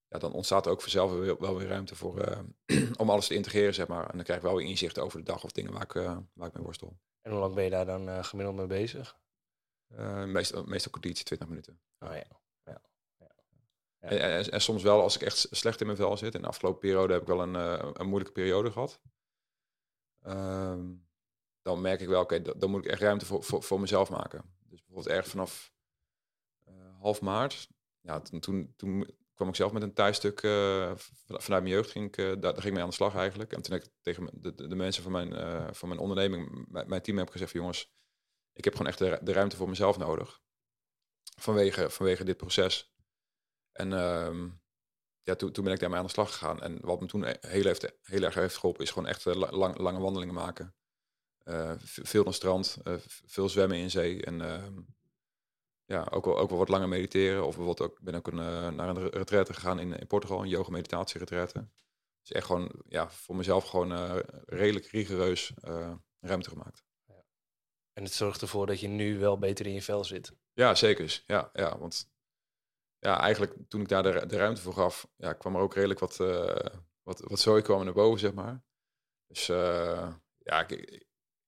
[0.08, 2.40] Ja, dan ontstaat er ook vanzelf weer, wel weer ruimte voor, eh,
[3.00, 4.06] om alles te integreren, zeg maar.
[4.10, 6.18] En dan krijg ik wel weer inzicht over de dag of dingen waar ik, eh,
[6.32, 6.98] waar ik mee worstel.
[7.20, 9.18] En hoe lang ben je daar dan eh, gemiddeld mee bezig?
[10.26, 11.80] Meestal, meestal kwartiertje, 20 minuten.
[11.98, 12.37] Oh ja.
[14.08, 16.34] En, soms wel als ik echt slecht in mijn vel zit.
[16.34, 19.00] In de afgelopen periode heb ik wel een, eh, een moeilijke periode gehad.
[20.22, 20.94] Ehm,
[21.62, 24.10] dan merk ik wel, oké, da- dan moet ik echt ruimte voor, voor, voor mezelf
[24.10, 24.42] maken.
[24.68, 25.72] Dus bijvoorbeeld erg vanaf
[26.64, 27.68] eh, half maart.
[28.00, 30.92] Ja, toen, toen, kwam ik zelf met een thuisstuk uh,
[31.26, 31.90] vanuit mijn jeugd.
[31.90, 33.52] Ging ik, daar, ging ik mee aan de slag eigenlijk.
[33.52, 37.26] En toen ik tegen de, de, mensen van mijn, van mijn onderneming, mijn, team, heb
[37.26, 37.92] ik gezegd: jongens,
[38.52, 40.40] ik heb gewoon echt de, de, ruimte voor mezelf nodig.
[41.40, 42.92] Vanwege, vanwege dit proces.
[43.78, 44.50] En uh,
[45.22, 46.60] ja, toen, toen ben ik daarmee aan de slag gegaan.
[46.60, 50.00] En wat me toen heel, heeft, heel erg heeft geholpen, is gewoon echt lang, lange
[50.00, 50.74] wandelingen maken.
[51.82, 52.76] veel naar strand,
[53.26, 54.24] veel zwemmen in zee.
[54.24, 54.80] En ehm,
[55.84, 57.46] ja, ook wel, ook wel wat langer mediteren.
[57.46, 60.70] Of bijvoorbeeld ook ben ook een, naar een retraite gegaan in, in Portugal, een yoga
[60.70, 61.68] meditatie retraite.
[62.20, 65.52] Dus echt gewoon ja, voor mezelf gewoon redelijk rigoureus
[66.20, 66.84] ruimte gemaakt.
[67.06, 67.24] Ja.
[67.92, 70.32] En het zorgt ervoor dat je nu wel beter in je vel zit.
[70.52, 71.22] Ja, zeker.
[71.26, 72.10] Ja, ja, want
[72.98, 76.00] ja, eigenlijk toen ik daar de, de ruimte voor gaf, ja, kwam er ook redelijk
[76.00, 76.16] wat,
[77.02, 78.62] wat, wat zooi kwam naar boven, zeg maar.
[79.26, 79.46] Dus
[80.38, 80.70] ja, ik,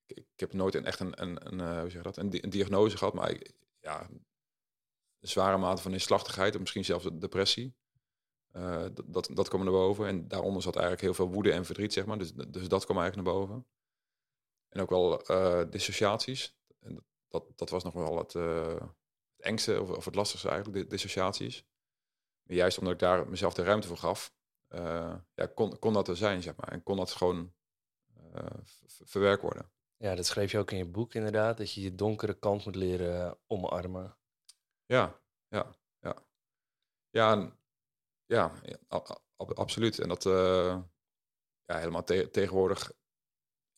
[0.06, 3.14] ik, heb nooit een, echt een, een, een, hoe zeg dat, een, een diagnose gehad,
[3.14, 3.36] maar
[3.80, 4.08] ja,
[5.20, 7.74] een zware mate van inslachtigheid, of misschien zelfs depressie.
[8.52, 10.06] Uh, dat, dat kwam naar boven.
[10.06, 12.18] En daaronder zat eigenlijk heel veel woede en verdriet, zeg maar.
[12.18, 13.66] Dus, dus dat kwam eigenlijk naar boven.
[14.68, 16.56] En ook wel uh, dissociaties.
[16.80, 18.82] En dat, dat was nog wel het, uh,
[19.40, 21.64] het engste of, of, het lastigste eigenlijk, dissociaties.
[22.42, 24.32] Maar juist omdat ik daar mezelf de ruimte voor gaf,
[25.34, 26.68] ja, kon, kon dat er zijn, zeg maar.
[26.68, 27.52] En kon dat gewoon
[29.04, 29.70] verwerkt worden.
[29.96, 32.74] Ja, dat schreef je ook in je boek inderdaad, dat je je donkere kant moet
[32.74, 34.16] leren omarmen.
[34.86, 36.16] Ja, ja, ja.
[37.10, 37.60] Ja,
[38.26, 38.52] ja,
[39.36, 39.98] absoluut.
[39.98, 40.78] En dat, uh,
[41.64, 42.92] ja, helemaal te tegenwoordig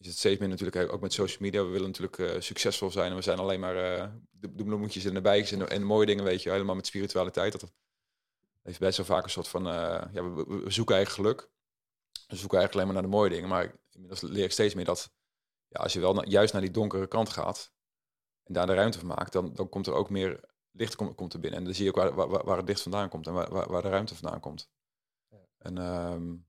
[0.02, 1.64] is het steeds meer natuurlijk ook met social media.
[1.64, 5.04] We willen natuurlijk uh, succesvol zijn en we zijn alleen maar uh, de, de, bloemetjes
[5.04, 7.52] en de bijtjes en, de, en de mooie dingen, weet je, helemaal met spiritualiteit.
[7.52, 7.72] Dat
[8.62, 11.50] heeft best wel vaak een soort van, ja, we, we, zoeken eigenlijk geluk.
[12.26, 13.48] We zoeken eigenlijk alleen maar naar de mooie dingen.
[13.48, 15.12] Maar inmiddels leer ik steeds meer dat,
[15.68, 17.72] ja, als je wel juist naar die donkere kant gaat
[18.42, 21.32] en daar de ruimte voor maakt, dan, dan komt er ook meer licht komt, komt
[21.32, 21.58] er binnen.
[21.58, 23.82] En dan zie je ook waar, waar, waar het licht vandaan komt en waar, waar,
[23.82, 24.70] de ruimte vandaan komt.
[25.28, 25.38] Ja.
[25.58, 26.46] En, um,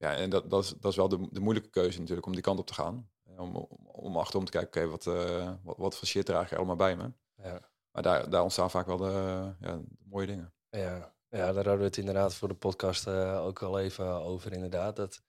[0.00, 2.42] ja, en dat, dat, is, dat is wel de, de moeilijke keuze natuurlijk om die
[2.42, 3.10] kant op te gaan.
[3.36, 6.56] Om, om, om achterom te kijken, oké, wat, uh, wat, wat voor shit draag je
[6.56, 7.12] allemaal bij me?
[7.34, 7.60] Ja.
[7.90, 10.52] Maar daar, daar ontstaan vaak wel de, ja, de mooie dingen.
[10.70, 11.14] Ja.
[11.28, 14.96] ja, daar hadden we het inderdaad voor de podcast uh, ook al even over, inderdaad.
[14.96, 15.22] Dat,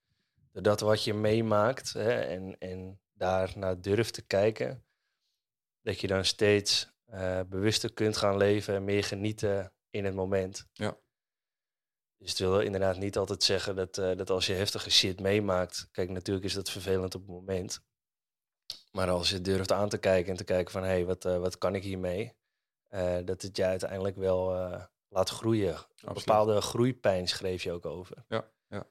[0.52, 4.86] dat wat je meemaakt hè, en, en daar naar durft te kijken,
[5.82, 10.68] dat je dan steeds uh, bewuster kunt gaan leven en meer genieten in het moment.
[10.74, 10.98] Ja.
[12.22, 15.88] Dus het wil inderdaad niet altijd zeggen dat, uh, dat als je heftige shit meemaakt,
[15.92, 17.84] kijk, natuurlijk is dat vervelend op het moment.
[18.92, 21.38] Maar als je durft aan te kijken en te kijken van hé, hey, wat, uh,
[21.38, 22.40] wat kan ik hiermee?
[23.26, 24.52] dat het je uiteindelijk wel
[25.08, 25.76] laat groeien.
[25.96, 28.26] Een bepaalde groeipijn schreef je ook over.
[28.28, 28.88] Ja, ja.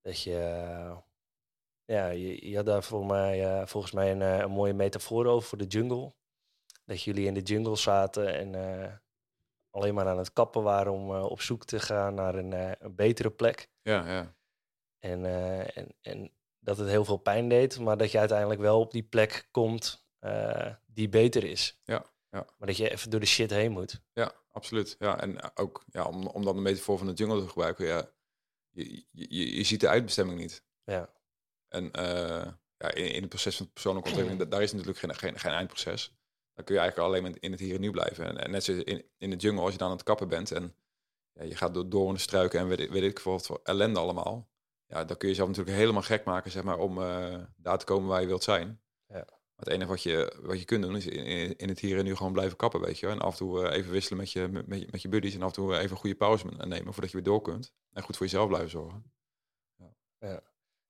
[0.00, 0.36] Dat je,
[1.84, 5.58] ja, je, je had daar voor mij, volgens mij een, een mooie metafoor over voor
[5.58, 6.12] de jungle
[6.90, 8.92] dat jullie in de jungle zaten en uh,
[9.70, 12.72] alleen maar aan het kappen waren om uh, op zoek te gaan naar een, uh,
[12.78, 13.70] een betere plek.
[13.82, 14.34] Ja, ja.
[14.98, 15.24] En,
[15.74, 19.02] en, en dat het heel veel pijn deed, maar dat je uiteindelijk wel op die
[19.02, 20.06] plek komt
[20.86, 21.80] die beter is.
[21.84, 22.46] Ja, ja.
[22.58, 24.02] Maar dat je even door de shit heen moet.
[24.12, 24.96] Ja, absoluut.
[24.98, 28.10] Ja, en ook ja, om, om dan een metafoor van de jungle te gebruiken, ja,
[28.70, 30.64] je, je, je ziet de uitbestemming niet.
[30.84, 31.14] Ja.
[31.68, 31.90] En
[32.76, 36.18] ja, in, in het proces van persoonlijke ontwikkeling, daar is natuurlijk geen, geen, geen eindproces
[36.60, 38.38] dan kun je eigenlijk alleen maar in het hier en nu blijven.
[38.38, 40.74] En, net zoals in, in de jungle, als je dan aan het kappen bent en
[41.32, 44.48] ja, je gaat door, door de struiken en weet, weet ik voor wat ellende allemaal.
[44.86, 47.84] Ja, dan kun je jezelf natuurlijk helemaal gek maken, zeg maar, om uh, daar te
[47.84, 48.80] komen waar je wilt zijn.
[49.06, 49.24] Ja.
[49.24, 52.04] Maar het enige wat je, wat je kunt doen, is in, in het hier en
[52.04, 53.06] nu gewoon blijven kappen, weet je.
[53.06, 55.48] En af en toe uh, even wisselen met je, met, met je buddies en af
[55.48, 57.72] en toe even een goede pauze nemen voordat je weer door kunt.
[57.92, 59.12] En goed voor jezelf blijven zorgen.
[59.76, 59.94] Ja.
[60.18, 60.42] ja.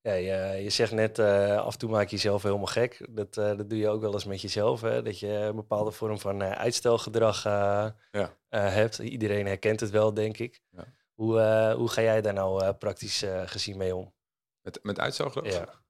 [0.03, 3.07] Ja, je, je zegt net, uh, af en toe maak je jezelf helemaal gek.
[3.11, 4.81] Dat, uh, dat doe je ook wel eens met jezelf.
[4.81, 5.03] Hè?
[5.03, 8.37] Dat je een bepaalde vorm van uh, uitstelgedrag ja.
[8.49, 8.99] hebt.
[8.99, 10.61] Iedereen herkent het wel, denk ik.
[10.71, 10.93] Ja.
[11.15, 11.41] Hoe,
[11.77, 14.13] hoe ga jij daar nou praktisch gezien mee om?
[14.61, 15.83] Met, met uitstelgedrag?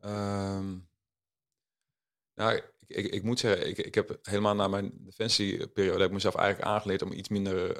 [0.00, 0.56] Ja.
[0.56, 0.88] Um,
[2.34, 5.98] nou, ik, ik, ik, moet zeggen, ik, ik heb helemaal na mijn defensieperiode...
[5.98, 7.78] heb ik mezelf eigenlijk aangeleerd om iets minder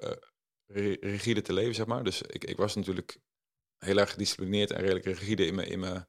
[1.00, 2.04] rigide te leven, zeg maar.
[2.04, 3.20] Dus ik, ik was natuurlijk
[3.80, 6.08] heel erg gedisciplineerd en redelijk rigide in mijn, in mijn,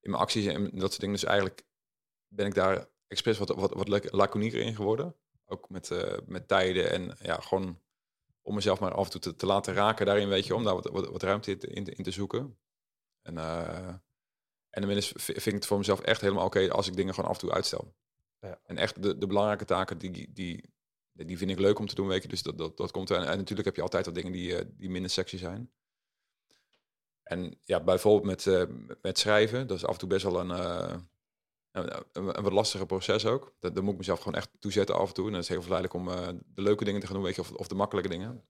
[0.00, 1.14] in mijn acties en dat soort dingen.
[1.14, 1.62] Dus eigenlijk
[2.28, 5.16] ben ik daar expres wat, wat, wat laconieker in geworden.
[5.46, 7.80] Ook met, uh, met tijden en ja, gewoon
[8.42, 10.74] om mezelf maar af en toe te, te laten raken daarin, weet je, om daar
[10.74, 12.58] wat, wat, wat ruimte in, in, te zoeken.
[13.22, 13.88] En, uh,
[14.70, 17.36] en inmiddels vind ik het voor mezelf echt helemaal oké als ik dingen gewoon af
[17.36, 17.94] en toe uitstel.
[18.40, 18.60] Ja.
[18.64, 20.70] En echt de, de belangrijke taken, die, die,
[21.12, 22.28] die vind ik leuk om te doen, weet je.
[22.28, 23.10] Dus dat, dat, dat komt.
[23.10, 25.70] En, en natuurlijk heb je altijd wat dingen die, uh, die minder sexy zijn.
[27.28, 28.62] En ja, bijvoorbeeld met, uh,
[29.02, 30.96] met schrijven, dat is af en toe best wel een, uh,
[31.70, 33.54] een, een, wat lastiger proces ook.
[33.58, 35.26] Dat, daar moet ik mezelf gewoon echt toe zetten af en toe.
[35.26, 37.40] En dat is heel verleidelijk om uh, de leuke dingen te gaan doen, weet je,
[37.40, 38.44] of, of de makkelijke dingen.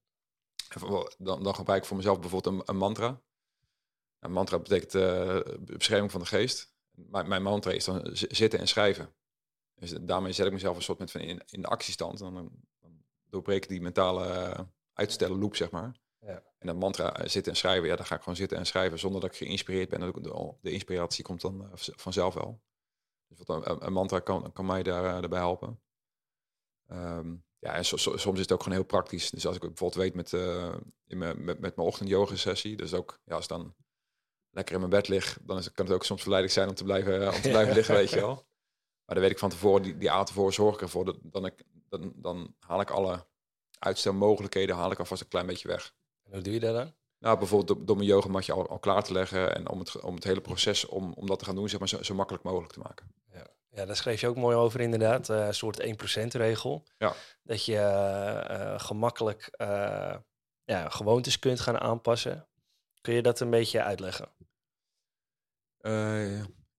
[1.18, 3.20] Dan, dan gebruik ik voor mezelf bijvoorbeeld een, een mantra.
[4.18, 6.74] Een mantra betekent uh, bescherming van de geest.
[6.90, 9.14] Mijn, mijn mantra is dan zitten en schrijven.
[9.74, 12.18] Dus daarmee zet ik mezelf een soort van in, in de actiestand.
[12.18, 12.62] Dan, dan
[13.24, 15.96] doorbreek ik die mentale uh, uitstellen loop, zeg maar.
[16.20, 16.42] Ja.
[16.58, 18.98] En dat mantra eh, zitten en schrijven, ja, dan ga ik gewoon zitten en schrijven
[18.98, 20.00] zonder dat ik geïnspireerd ben.
[20.00, 22.60] De, de inspiratie komt dan uh, vanzelf wel.
[23.26, 25.80] Dus wat een, een, mantra kan, kan mij daar, daarbij helpen.
[26.86, 29.30] Um, ja, en so, so, soms is het ook gewoon heel praktisch.
[29.30, 30.32] Dus als ik bijvoorbeeld weet met,
[31.06, 33.74] in mijn, met, met mijn ochtend yoga sessie, dus ook, ja, als dan
[34.50, 36.84] lekker in mijn bed lig, dan is, kan het ook soms verleidelijk zijn om te
[36.84, 38.34] blijven, om te blijven liggen, weet je wel.
[39.04, 41.46] Maar dan weet ik van tevoren, die, die avond tevoren zorg ik ervoor, dat, dan,
[41.46, 43.26] ik, dan, dan haal ik alle
[43.78, 45.94] uitstelmogelijkheden haal ik alvast een klein beetje weg.
[46.28, 46.92] En hoe doe je dat dan?
[47.18, 50.24] Nou, bijvoorbeeld door, mijn yogamatje al, al klaar te leggen en om het, om het
[50.24, 52.78] hele proces om, om dat te gaan doen, zeg maar, zo, zo makkelijk mogelijk te
[52.78, 53.14] maken.
[53.32, 53.46] Ja.
[53.70, 56.84] ja, daar schreef je ook mooi over inderdaad, uh, een soort 1% regel.
[56.98, 57.14] Ja.
[57.42, 60.16] Dat je uh, gemakkelijk uh,
[60.64, 62.48] ja, gewoontes kunt gaan aanpassen.
[63.00, 64.28] Kun je dat een beetje uitleggen?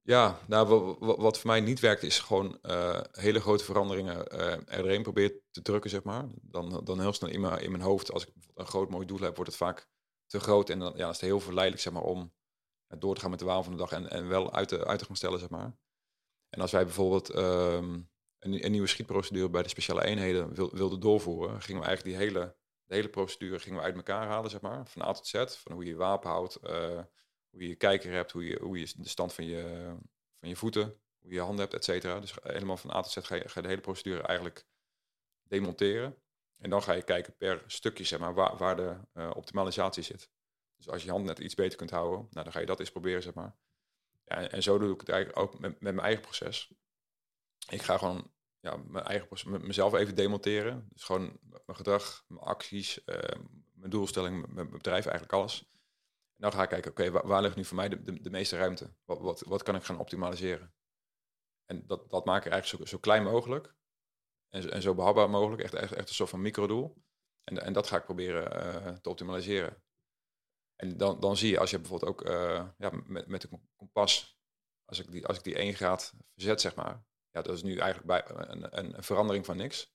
[0.09, 5.01] Ja, nou, wat voor mij niet werkt is gewoon uh, hele grote veranderingen uh, erin
[5.01, 6.25] proberen te drukken, zeg maar.
[6.41, 9.19] Dan, dan heel snel in mijn, in mijn hoofd, als ik een groot mooi doel
[9.19, 9.87] heb, wordt het vaak
[10.25, 10.69] te groot.
[10.69, 12.33] En dan ja, is het heel verleidelijk, zeg maar, om
[12.97, 14.99] door te gaan met de waan van de dag en, en wel uit te, uit
[14.99, 15.77] te gaan stellen, zeg maar.
[16.49, 20.99] En als wij bijvoorbeeld um, een, een, nieuwe schietprocedure bij de speciale eenheden wil, wilden
[20.99, 24.61] doorvoeren, gingen we eigenlijk die hele, de hele procedure gingen we uit elkaar halen, zeg
[24.61, 24.87] maar.
[24.87, 26.99] Van A tot Z, van hoe je je wapen houdt, uh,
[27.59, 29.93] hoe je je kijker hebt, hoe je, hoe je de stand van je,
[30.39, 30.83] van je voeten,
[31.19, 32.19] hoe je je handen hebt, et cetera.
[32.19, 34.65] Dus helemaal van A tot Z ga je, ga je de hele procedure eigenlijk
[35.43, 36.15] demonteren.
[36.57, 40.29] En dan ga je kijken per stukje, zeg maar, waar, waar de uh, optimalisatie zit.
[40.75, 42.91] Dus als je hand net iets beter kunt houden, nou, dan ga je dat eens
[42.91, 43.55] proberen, zeg maar.
[44.23, 46.73] Ja, en zo doe ik het eigenlijk ook met, met mijn eigen proces.
[47.69, 50.87] Ik ga gewoon ja, mijn eigen proces, mezelf even demonteren.
[50.93, 53.15] Dus gewoon mijn gedrag, mijn acties, uh,
[53.73, 55.67] mijn doelstelling, mijn bedrijf, eigenlijk alles
[56.39, 58.93] dan ga ik kijken, oké, waar, ligt nu voor mij de, de, de meeste ruimte?
[59.05, 60.73] Wat, wat, wat, kan ik gaan optimaliseren?
[61.65, 63.75] En dat, dat maak ik eigenlijk zo, zo klein mogelijk
[64.49, 65.61] en, en zo behapbaar mogelijk.
[65.61, 67.03] Echt, echt, echt een soort van microdoel.
[67.43, 69.83] En, en dat ga ik proberen uh, te optimaliseren.
[70.75, 74.39] En dan, dan zie je, als je bijvoorbeeld ook uh, ja, met, met de kompas,
[74.85, 77.77] als ik, die, als ik die 1 graad verzet, zeg maar, ja, dat is nu
[77.77, 79.93] eigenlijk bij een, een, een verandering van niks.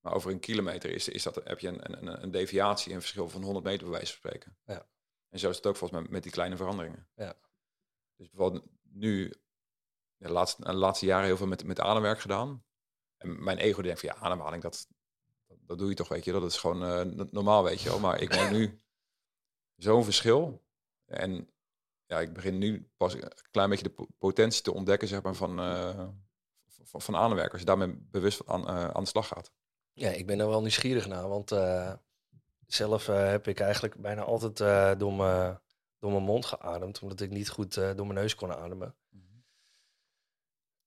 [0.00, 3.28] Maar over een kilometer is, is dat, heb je een, een, een deviatie, een verschil
[3.28, 4.58] van 100 meter bij wijze van spreken.
[4.64, 4.90] Ja.
[5.32, 7.08] En zo is het ook volgens mij met die kleine veranderingen.
[7.14, 7.34] Ja.
[8.16, 9.32] Dus bijvoorbeeld nu,
[10.16, 12.64] de laatste, de laatste jaren heel veel met, met ademwerk gedaan.
[13.16, 14.88] En mijn ego denkt van ja, ademhaling, dat,
[15.46, 16.32] dat, doe je toch, weet je.
[16.32, 17.98] Dat is gewoon uh, normaal, weet je wel.
[17.98, 18.80] Maar ik merk nu
[19.76, 20.64] zo'n verschil.
[21.04, 21.50] En
[22.06, 25.60] ja, ik begin nu pas een klein beetje de potentie te ontdekken, zeg maar, van,
[25.60, 26.08] uh,
[26.66, 27.50] van, van ademwerk.
[27.50, 29.52] Als je daarmee bewust aan, uh, aan de slag gaat.
[29.92, 31.50] Ja, ik ben er wel nieuwsgierig naar, want
[32.66, 35.60] zelf uh, heb ik eigenlijk bijna altijd uh, door, mijn,
[35.98, 38.94] door mijn mond geademd, omdat ik niet goed uh, door mijn neus kon ademen.
[39.08, 39.44] Mm -hmm.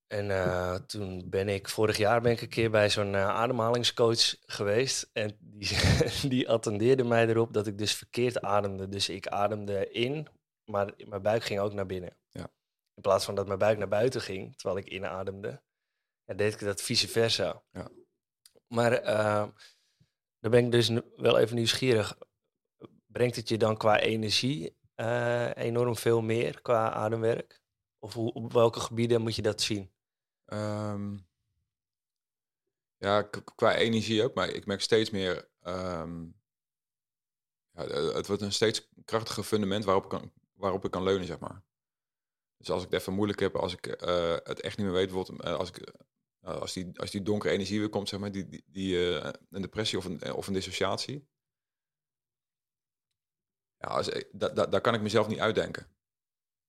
[0.08, 5.10] En toen ben ik, vorig jaar ben ik een keer bij zo'n ademhalingscoach geweest.
[5.14, 5.78] En die,
[6.30, 8.90] die attendeerde mij erop dat ik dus verkeerd ademde.
[8.90, 10.28] Dus ik ademde in,
[10.66, 12.18] maar mijn buik ging ook naar binnen.
[12.30, 12.52] Ja.
[12.94, 15.62] In plaats van dat mijn buik naar buiten ging, terwijl ik inademde,
[16.26, 17.64] ja, deed ik dat vice versa.
[17.72, 17.90] Ja.
[18.68, 19.04] Maar
[20.46, 22.18] dan ben ik dus wel even nieuwsgierig.
[23.06, 27.62] Brengt het je dan qua energie uh, enorm veel meer qua ademwerk?
[28.00, 29.92] Of hoe, op welke gebieden moet je dat zien?
[30.46, 31.28] Um,
[32.98, 33.22] ja,
[33.56, 35.50] qua energie ook, maar ik merk steeds meer.
[35.62, 36.36] Um,
[37.72, 41.40] ja, het wordt een steeds krachtiger fundament waarop ik kan, waarop ik kan leunen, zeg
[41.40, 41.64] maar.
[42.58, 45.12] Dus als ik het even moeilijk heb, als ik uh, het echt niet meer weet,
[45.12, 45.94] bijvoorbeeld als ik
[46.46, 49.30] nou, als, die, als die donkere energie weer komt, zeg maar, die, die, die uh,
[49.50, 51.28] een depressie of een, of een dissociatie.
[53.78, 55.88] Ja, als, da, da, daar kan ik mezelf niet uitdenken.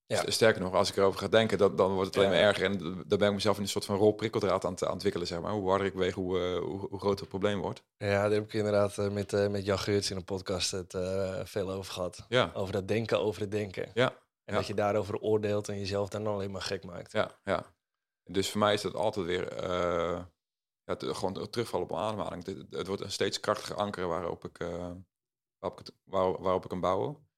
[0.07, 0.31] Ja.
[0.31, 2.65] Sterker nog, als ik erover ga denken, dat, dan wordt het alleen maar erger.
[2.65, 5.41] En dan ben ik mezelf in een soort van rolprikkeldraad aan, aan het ontwikkelen, zeg
[5.41, 5.53] maar.
[5.53, 7.83] Hoe harder ik weeg, hoe, uh, hoe, hoe, groter het probleem wordt.
[7.97, 10.93] Ja, daar heb ik inderdaad uh, met, uh, met Jan Geurts in een podcast het
[11.45, 12.25] veel over gehad.
[12.29, 12.51] Ja.
[12.55, 13.91] Over dat denken over het denken.
[13.95, 14.09] Ja.
[14.45, 14.55] En ja.
[14.55, 17.13] dat je daarover oordeelt en jezelf dan alleen maar gek maakt.
[17.13, 17.75] Ja, ja.
[18.29, 19.49] Dus voor mij is dat altijd weer
[20.95, 22.47] te, gewoon terugvallen op mijn ademhaling.
[22.47, 24.93] Het, het, wordt een steeds krachtiger anker waarop ik, uh,
[25.59, 27.29] waarop, ik waarop ik kan bouwen.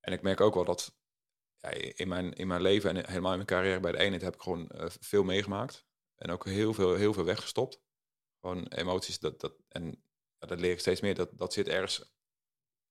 [0.00, 0.96] En ik merk ook wel dat
[1.56, 4.34] ja, in, mijn, in mijn leven en helemaal in mijn carrière bij de eenheid heb
[4.34, 5.86] ik gewoon uh, veel meegemaakt.
[6.16, 7.80] En ook heel veel, heel veel weggestopt.
[8.40, 10.02] Gewoon emoties, dat, dat, en
[10.38, 11.14] dat leer ik steeds meer.
[11.14, 12.00] Dat, dat zit ergens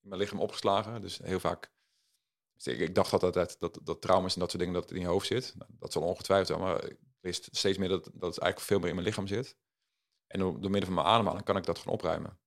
[0.02, 1.02] in mijn lichaam opgeslagen.
[1.02, 1.74] Dus heel vaak
[2.56, 5.08] dus ik, dacht altijd dat, dat, dat trauma's en dat soort dingen dat in je
[5.08, 5.54] hoofd zit.
[5.58, 6.92] Nou, dat zal ongetwijfeld zijn, maar
[7.26, 9.58] lees steeds meer dat, dat het eigenlijk veel meer in mijn lichaam zit.
[10.28, 12.40] En door, door middel van mijn ademhaling kan ik dat gewoon opruimen.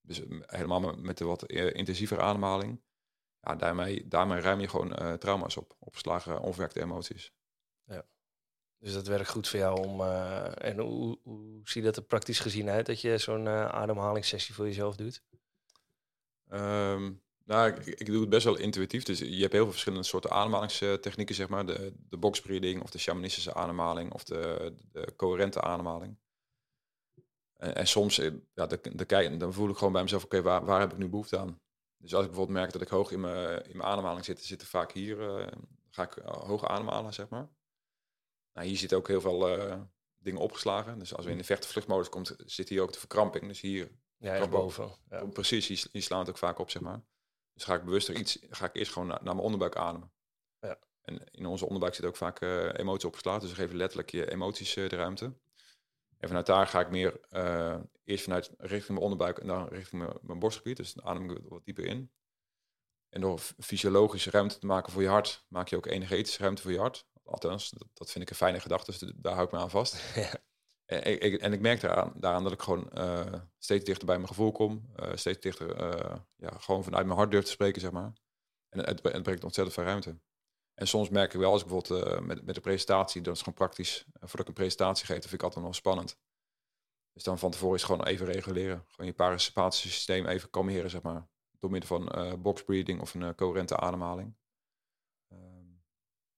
[0.00, 2.82] Dus helemaal met de wat intensievere ademhaling.
[3.40, 5.76] Ja, daarmee, daarmee ruim je gewoon trauma's op.
[5.78, 7.32] Opgeslagen, onverwerkte emoties.
[7.84, 8.06] Ja.
[8.78, 10.02] Dus dat werkt goed voor jou om.
[10.54, 14.96] en hoe, hoe ziet dat er praktisch gezien uit dat je zo'n ademhalingssessie voor jezelf
[14.96, 15.22] doet?
[16.48, 17.12] Ehm,
[17.48, 19.02] nou, ik, ik, doe het best wel intuïtief.
[19.02, 21.66] Dus je hebt heel veel verschillende soorten ademhalingstechnieken, zeg maar.
[21.66, 26.16] De, de boxbreathing of de shamanistische ademhaling of de, de coherente ademhaling.
[27.56, 30.64] En, en soms, eh, ja, de, de, dan voel ik gewoon bij mezelf, oké, waar,
[30.64, 31.60] waar heb ik nu behoefte aan?
[31.98, 34.60] Dus als ik bijvoorbeeld merk dat ik hoog in mijn, in mijn ademhaling zit, zit
[34.60, 35.46] er vaak hier, uh,
[35.90, 37.48] ga ik uh, hoog ademhalen, zeg maar.
[38.52, 39.80] Nou, hier zitten ook heel veel uh,
[40.18, 40.98] dingen opgeslagen.
[40.98, 43.46] Dus als we in de vechtenvluchtmodus komt, zit hier ook de verkramping.
[43.46, 43.90] Dus hier...
[44.16, 44.90] Ja, boven.
[45.10, 45.24] Ja.
[45.24, 47.02] Precies, hier, hier slaan het ook vaak op, zeg maar.
[47.58, 50.10] Dus ga ik bewuster iets, ga ik eerst gewoon naar, naar mijn onderbuik ademen.
[50.60, 50.78] Ja.
[51.02, 53.40] En in onze onderbuik zit ook vaak uh, emotie opgeslagen.
[53.40, 55.24] Dus we geven letterlijk je emoties uh, de ruimte.
[56.18, 60.02] En vanuit daar ga ik meer uh, eerst vanuit richting mijn onderbuik en dan richting
[60.02, 60.76] mijn, mijn borstgebied.
[60.76, 62.10] Dus dan adem ik wat dieper in.
[63.08, 66.72] En door fysiologische ruimte te maken voor je hart, maak je ook energetische ruimte voor
[66.72, 67.06] je hart.
[67.24, 69.96] Althans, dat, dat vind ik een fijne gedachte, dus daar hou ik me aan vast.
[70.14, 70.32] Ja.
[70.88, 74.28] En ik, en ik merk daaraan, daaraan dat ik gewoon uh, steeds dichter bij mijn
[74.28, 74.90] gevoel kom.
[74.96, 78.12] Uh, steeds dichter, uh, ja, gewoon vanuit mijn hart durf te spreken, zeg maar.
[78.68, 80.20] En het, het brengt ontzettend veel ruimte.
[80.74, 83.54] En soms merk ik wel, als ik bijvoorbeeld met, met een presentatie, dat is gewoon
[83.54, 84.04] praktisch.
[84.12, 86.18] voordat ik een presentatie geef, dat vind ik altijd nog spannend.
[87.12, 88.84] Dus dan van tevoren is gewoon even reguleren.
[88.86, 91.28] Gewoon je parasympathische even kalmeren, zeg maar.
[91.58, 94.36] Door middel van box breathing of een coherente ademhaling.
[95.28, 95.66] Ehm,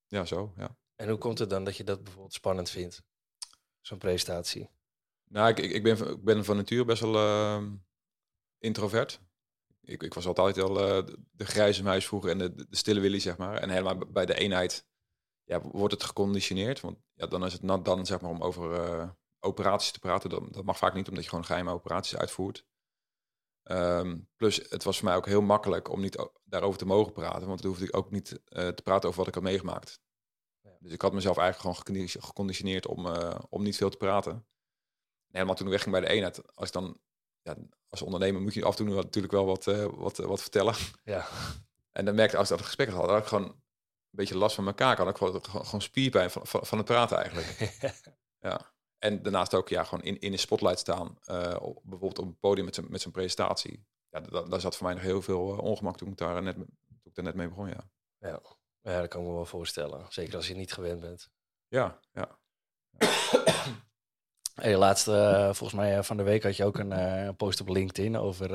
[0.06, 0.76] ja, zo, ja.
[0.96, 3.02] En hoe komt het dan dat je dat bijvoorbeeld spannend vindt?
[3.80, 4.70] Zo'n presentatie?
[5.24, 7.66] Nou, ik, ik, ben, ik ben van nature best wel uh,
[8.58, 9.20] introvert.
[9.80, 13.18] Ik, ik was altijd al uh, de grijze muis vroeger en de, de stille willy,
[13.18, 13.56] zeg maar.
[13.56, 14.86] En helemaal bij de eenheid
[15.44, 16.80] ja, wordt het geconditioneerd.
[16.80, 20.30] Want ja, dan is het nat dan, zeg maar, om over uh, operaties te praten.
[20.30, 22.66] Dat, dat mag vaak niet, omdat je gewoon geheime operaties uitvoert.
[23.64, 27.46] Um, plus, het was voor mij ook heel makkelijk om niet daarover te mogen praten.
[27.46, 30.00] Want dan hoefde ik ook niet uh, te praten over wat ik had meegemaakt.
[30.82, 34.32] Dus ik had mezelf eigenlijk gewoon geconditioneerd om, uh, om niet veel te praten.
[34.32, 34.42] En
[35.30, 37.00] helemaal toen ik wegging bij de eenheid, als ik dan
[37.42, 37.56] ja,
[37.88, 40.74] als ondernemer moet je af en toe natuurlijk wel wat, uh, wat, uh, wat vertellen.
[41.04, 41.26] Ja.
[41.90, 43.54] En dan merkte ik als ik dat gesprek had, had ik gewoon een
[44.10, 44.98] beetje last van mijn kaak.
[44.98, 47.78] Had ik gewoon, gewoon spierpijn van, van, van het praten eigenlijk.
[48.48, 48.72] ja.
[48.98, 51.18] En daarnaast ook ja, gewoon in, in de spotlight staan.
[51.24, 53.86] Uh, bijvoorbeeld op een podium met zijn met zijn presentatie.
[54.10, 56.68] Ja, daar zat voor mij nog heel veel ongemak toen ik daar net, toen
[57.02, 57.68] ik daar net mee begon.
[57.68, 57.90] Ja.
[58.18, 58.40] ja.
[58.82, 60.06] Ja, dat kan ik me wel voorstellen.
[60.08, 61.30] Zeker als je niet gewend bent.
[61.68, 62.38] Ja, ja.
[64.54, 67.60] hey, laatste, uh, volgens mij uh, van de week had je ook een uh, post
[67.60, 68.48] op LinkedIn over,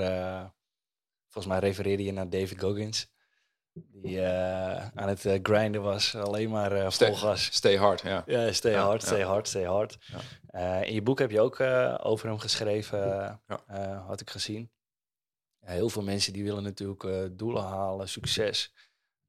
[1.27, 3.13] volgens mij refereerde je naar David Goggins.
[3.73, 4.21] Die
[4.93, 7.45] aan het grinden was, alleen maar stay, vol gas.
[7.53, 8.23] Stay hard, ja.
[8.25, 9.97] Ja, stay ja, hard, stay hard, stay hard.
[10.51, 10.81] Ja.
[10.81, 11.59] in je boek heb je ook
[12.03, 13.41] over hem geschreven,
[14.05, 14.71] had ik gezien.
[15.59, 18.73] heel veel mensen die willen natuurlijk doelen halen, succes.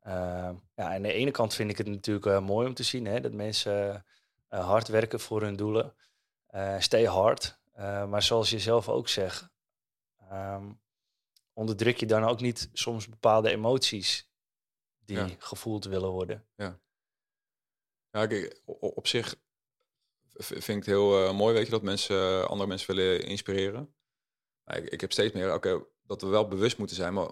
[0.07, 3.07] Uh, ja, aan de ene kant vind ik het natuurlijk uh, mooi om te zien
[3.07, 4.05] hè, dat mensen
[4.51, 5.95] uh, hard werken voor hun doelen.
[6.79, 7.59] stay hard.
[8.09, 9.49] maar zoals je zelf ook zegt,
[10.33, 10.81] um,
[11.53, 14.31] onderdruk je dan ook niet soms bepaalde emoties
[14.99, 15.29] die ja.
[15.39, 16.47] gevoeld willen worden.
[16.57, 16.81] Ja,
[18.11, 19.37] ja kijk, op zich
[20.35, 23.95] vind ik het heel mooi, weet je, dat mensen andere mensen willen inspireren.
[24.65, 27.31] Maar ik, ik heb steeds meer, oké, okay, dat we wel bewust moeten zijn, maar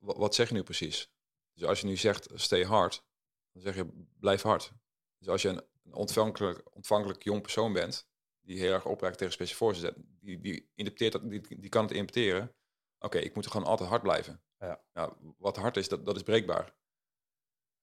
[0.00, 1.10] wat zeg je nu precies?
[1.58, 3.04] Dus als je nu zegt stay hard,
[3.52, 4.72] dan zeg je blijf hard.
[5.18, 5.62] Dus als je een,
[5.94, 8.08] ontvankelijk, ontvankelijk jong persoon bent,
[8.40, 11.92] die heel erg opraakt tegen special forces, die, die, interpreteert dat, die, die kan het
[11.92, 12.54] interpreteren.
[12.98, 14.42] Oké, ik moet er gewoon altijd hard blijven.
[14.58, 14.82] Ja.
[14.92, 16.76] ja wat hard is, dat, dat is breekbaar.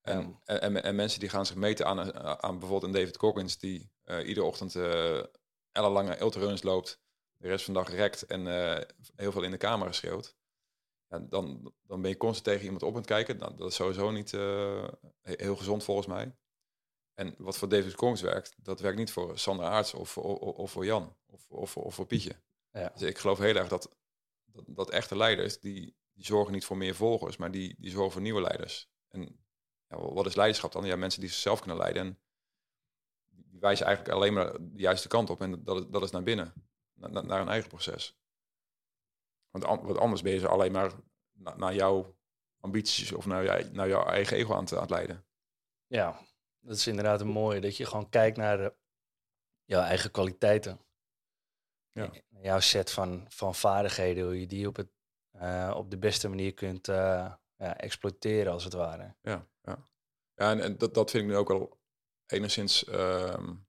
[0.01, 3.57] En, en, en, en, mensen die gaan zich meten aan, aan bijvoorbeeld een David Coggins,
[3.57, 5.23] die uh, iedere ochtend uh,
[5.71, 6.99] ellenlange ultraruns loopt,
[7.37, 8.77] de rest van de dag rekt en uh,
[9.15, 10.35] heel veel in de camera schreeuwt
[11.15, 13.37] ja, dan, dan ben je constant tegen iemand op aan het kijken.
[13.37, 14.87] Nou, dat is sowieso niet uh,
[15.21, 16.35] heel gezond volgens mij.
[17.13, 20.71] En wat voor David Kongs werkt, dat werkt niet voor Sandra Aarts of, of, of
[20.71, 22.41] voor Jan of, of, of voor Pietje.
[22.71, 22.91] Ja.
[22.93, 23.95] Dus ik geloof heel erg dat,
[24.45, 28.11] dat, dat, echte leiders, die, die zorgen niet voor meer volgers, maar die, die zorgen
[28.11, 28.89] voor nieuwe leiders.
[29.07, 29.45] En
[29.87, 30.85] ja, wat is leiderschap dan?
[30.85, 32.01] Ja, mensen die zichzelf kunnen leiden.
[32.01, 32.19] En
[33.27, 35.41] die wijzen eigenlijk alleen maar de juiste kant op.
[35.41, 36.53] En dat, dat is naar binnen,
[36.93, 38.17] naar, naar een eigen proces.
[39.59, 40.91] Want wat anders ben je ze alleen maar
[41.33, 42.15] naar jouw
[42.59, 45.25] ambities of naar, naar jouw eigen ego aan, te, aan leiden.
[45.87, 46.19] Ja,
[46.59, 47.61] dat is inderdaad een mooie.
[47.61, 48.75] Dat je gewoon kijkt naar de,
[49.63, 50.79] jouw eigen kwaliteiten.
[51.91, 52.11] Ja.
[52.29, 54.89] Jouw set van, van vaardigheden, hoe je die op, het,
[55.35, 59.15] uh, op de beste manier kunt uh, ja, exploiteren, als het ware.
[59.21, 59.89] Ja, ja.
[60.33, 61.79] ja en, en dat, dat vind ik nu ook wel
[62.25, 62.87] enigszins.
[62.87, 63.67] Um,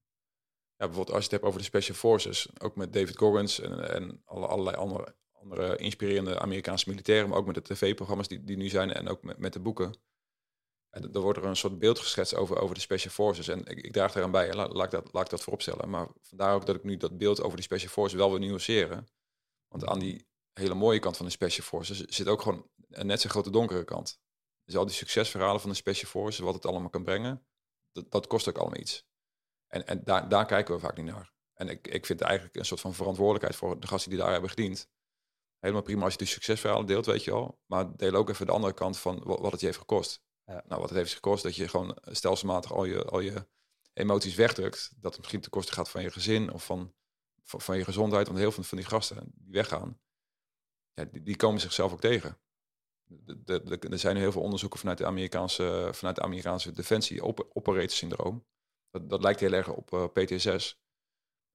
[0.76, 3.90] ja, bijvoorbeeld als je het hebt over de Special Forces, ook met David Goggins en,
[3.90, 5.16] en alle, allerlei andere
[5.76, 9.38] inspirerende Amerikaanse militairen, maar ook met de tv-programma's die, die nu zijn en ook met,
[9.38, 9.94] met de boeken.
[10.90, 13.48] En dan wordt er een soort beeld geschetst over, over de Special Forces.
[13.48, 15.90] En ik, ik draag eraan bij, laat, laat, ik dat, laat ik dat vooropstellen.
[15.90, 19.08] Maar vandaar ook dat ik nu dat beeld over die Special Forces wel wil nuanceren.
[19.68, 23.20] Want aan die hele mooie kant van de Special Forces zit ook gewoon een net
[23.20, 24.20] zo grote donkere kant.
[24.64, 27.46] Dus al die succesverhalen van de Special Forces, wat het allemaal kan brengen,
[27.92, 29.04] dat, dat kost ook allemaal iets.
[29.66, 31.32] En, en daar, daar kijken we vaak niet naar.
[31.54, 34.50] En ik, ik vind eigenlijk een soort van verantwoordelijkheid voor de gasten die daar hebben
[34.50, 34.88] gediend.
[35.58, 37.60] Helemaal prima als je de succesverhalen deelt, weet je wel.
[37.66, 40.22] Maar deel ook even de andere kant van wat het je heeft gekost.
[40.44, 40.64] Ja.
[40.68, 43.46] Nou, wat het heeft gekost dat je gewoon stelselmatig al je, al je
[43.92, 44.92] emoties wegdrukt.
[44.96, 46.94] Dat het misschien ten koste gaat van je gezin of van,
[47.42, 48.26] van, van je gezondheid.
[48.26, 50.00] Want heel veel van die gasten die weggaan,
[50.92, 52.38] ja, die, die komen zichzelf ook tegen.
[53.04, 57.24] De, de, de, er zijn heel veel onderzoeken vanuit de Amerikaanse, vanuit de Amerikaanse defensie,
[57.24, 58.46] op, operator syndroom.
[58.90, 60.80] Dat, dat lijkt heel erg op uh, eh, PTSS.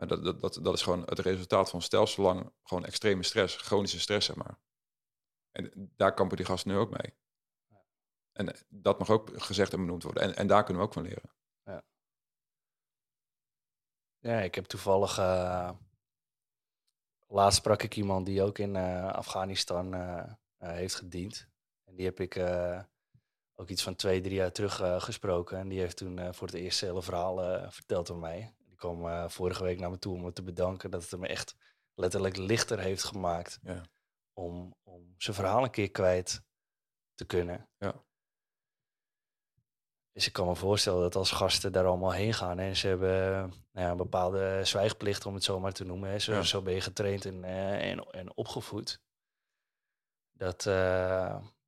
[0.01, 3.99] Maar dat, dat, dat, dat is gewoon het resultaat van stelsellang gewoon extreme stress, chronische
[3.99, 4.57] stress, zeg maar.
[5.51, 7.13] En daar kampen die gasten nu ook mee.
[8.31, 10.23] En dat mag ook gezegd en benoemd worden.
[10.23, 11.31] En, en daar kunnen we ook van leren.
[11.63, 11.83] Ja,
[14.19, 15.17] ja ik heb toevallig.
[15.17, 15.71] Uh,
[17.27, 21.47] laatst sprak ik iemand die ook in uh, Afghanistan uh, heeft gediend.
[21.83, 22.37] En die heb ik
[23.55, 25.57] ook iets van twee, drie jaar terug gesproken.
[25.57, 28.55] En die heeft toen voor het eerst hele verhaal verteld aan mij.
[28.81, 31.55] Kwam vorige week naar me toe om me te bedanken dat het me echt
[31.93, 33.59] letterlijk lichter heeft gemaakt.
[33.63, 33.81] Ja.
[34.33, 36.43] Om, om zijn verhaal een keer kwijt
[37.15, 37.69] te kunnen.
[37.77, 38.03] Ja.
[40.11, 43.39] Dus ik kan me voorstellen dat als gasten daar allemaal heen gaan en ze hebben
[43.71, 46.21] nou ja, een bepaalde zwijgplicht, om het zo maar te noemen.
[46.21, 49.01] Zo, zo ben je getraind en, uh, en, en, opgevoed.
[50.31, 50.73] Dat, uh,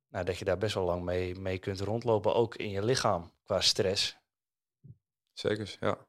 [0.08, 3.32] nou, dat je daar best wel lang mee, mee kunt rondlopen, ook in je lichaam,
[3.42, 4.18] qua stress.
[5.32, 6.06] Zeker, ja.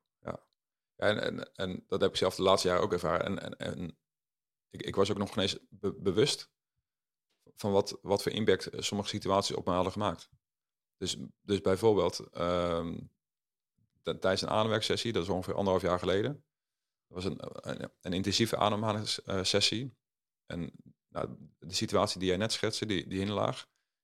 [0.96, 3.40] En, en, en dat heb ik zelf de laatste jaren ook ervaren.
[3.40, 3.98] En, en,
[4.70, 6.50] ik, ik was ook nog eens bewust
[7.56, 10.30] van wat, wat voor impact sommige situaties op me hadden gemaakt.
[10.98, 13.12] Dus, dus bijvoorbeeld um,
[14.04, 16.46] tijdens een ademwerksessie, dat is ongeveer anderhalf jaar geleden.
[17.08, 19.98] Dat was een, een, een intensieve ademhalingssessie.
[20.46, 20.72] En
[21.08, 23.62] nou, de situatie die jij net schetste, die, die hinderlaag.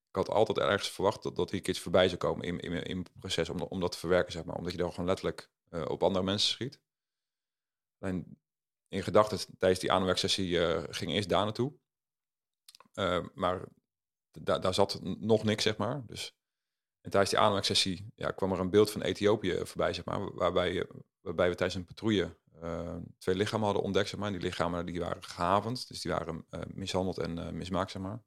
[0.09, 3.05] Ik had altijd ergens verwacht dat, dat die iets voorbij zou komen in, in, in
[3.19, 4.55] proces om, om dat te verwerken, zeg maar.
[4.55, 6.81] Omdat je dan gewoon letterlijk uh, op andere mensen schiet.
[7.97, 8.39] En
[8.87, 11.73] in gedachten tijdens die ademwerksessie uh, ging eerst daar naartoe.
[12.93, 13.67] Uh, maar
[14.31, 16.05] daar zat nog niks, zeg maar.
[16.05, 16.35] Dus
[17.01, 20.87] en tijdens die ademhalingssessie ja, kwam er een beeld van Ethiopië voorbij, zeg maar, waarbij,
[21.21, 22.39] waarbij we tijdens een patrouille
[23.17, 24.31] twee lichamen hadden ontdekt, zeg maar.
[24.31, 28.23] Die lichamen die waren gehavend, dus die waren mishandeld en mismaakt, zeg maar.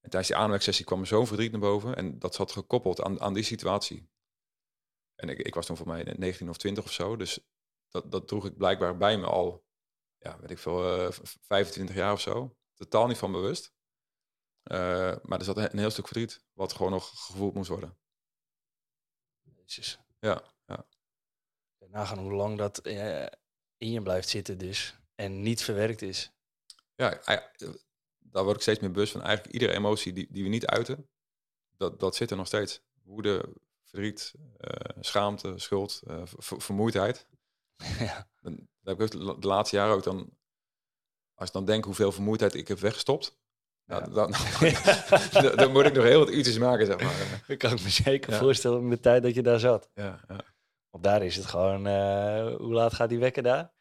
[0.00, 3.20] En tijdens die ademhalingssessie kwam er zo'n verdriet naar boven en dat zat gekoppeld aan,
[3.20, 4.08] aan die situatie.
[5.20, 7.40] En ik, ik was toen voor mij 19 of 20 of zo, dus
[7.88, 9.64] dat, dat droeg ik blijkbaar bij me al,
[10.18, 12.56] ja, weet ik veel, 25 jaar of zo.
[12.74, 13.72] Totaal niet van bewust.
[14.64, 17.98] Uh, maar er zat een heel stuk verdriet, wat gewoon nog gevoeld moest worden.
[19.42, 19.98] Jezus.
[20.18, 20.86] Ja, ja.
[21.78, 23.26] Nagaan hoe lang dat uh,
[23.76, 24.98] in je blijft zitten dus.
[25.14, 26.32] En niet verwerkt is.
[26.94, 27.20] Ja,
[28.18, 29.22] daar word ik steeds meer bewust van.
[29.22, 31.10] Eigenlijk iedere emotie die, die we niet uiten,
[31.76, 32.82] dat, dat zit er nog steeds.
[33.02, 33.54] Woede,
[33.90, 34.70] verdriet, uh,
[35.00, 36.02] schaamte, schuld,
[36.38, 37.26] vermoeidheid.
[37.98, 38.28] Ja.
[38.40, 40.38] Dan, heb ik ook de laatste jaren ook dan...
[41.34, 43.40] Als ik dan denk hoeveel vermoeidheid ik heb weggestopt
[43.90, 44.00] ja.
[44.00, 44.30] Dan, dan,
[45.56, 47.44] dan, moet ik nog heel wat uurtjes maken, zeg maar.
[47.46, 49.88] Ik kan ik me zeker voorstellen in de tijd dat je daar zat.
[49.94, 50.40] Ja, ja.
[50.90, 51.86] Want daar is het gewoon...
[51.86, 53.72] Uh, hoe laat gaat die wekker daar?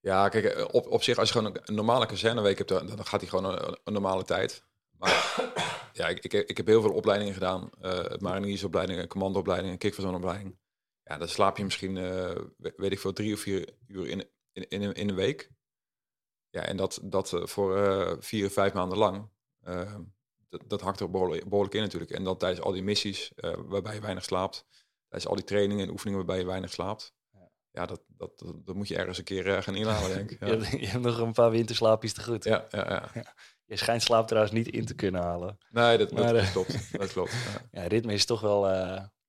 [0.00, 3.06] Ja, kijk, eh, op, op zich, als je gewoon een normale kazerneweek hebt, dan, dan
[3.06, 4.64] gaat hij gewoon een, een, normale tijd.
[4.98, 5.34] Maar
[5.96, 7.70] ja, ik, ik, ik, heb heel veel opleidingen gedaan.
[7.82, 10.58] Uh, mariniersopleidingen, commandoopleidingen, kickverzonopleiding.
[11.02, 14.68] Ja, dan slaap je misschien, uh, weet ik veel, drie of vier uur in, in,
[14.68, 15.50] in, in een week.
[16.50, 19.30] Ja, en dat, dat eh, voor uh, vier, vijf maanden lang,
[19.68, 19.94] uh,
[20.48, 22.10] dat, dat hakt er behoorlijk, behoorlijk in natuurlijk.
[22.10, 23.32] En dan tijdens al die missies
[23.66, 24.66] waarbij je weinig slaapt,
[25.08, 27.14] tijdens al die trainingen en oefeningen waarbij je weinig slaapt.
[27.70, 30.40] Ja, dat, dat, dat, moet je ergens een keer gaan inhalen, denk ik.
[30.40, 30.46] Ja.
[30.52, 32.44] je, hebt, je, hebt, nog een paar winterslaapjes te goed.
[32.44, 33.10] Ja, ja, ja.
[33.14, 33.34] ja.
[33.66, 35.58] Je schijnt slaap trouwens niet in te kunnen halen.
[35.70, 36.98] Nee, dat, maar, dat, klopt.
[36.98, 37.32] Dat klopt.
[37.72, 37.86] Ja.
[37.86, 38.60] ritme is toch wel,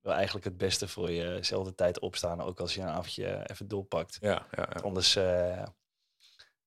[0.01, 2.41] wel eigenlijk het beste voor jezelfde tijd opstaan.
[2.41, 4.17] Ook als je een avondje even doorpakt.
[4.21, 4.79] Ja, ja, ja.
[4.81, 5.11] Anders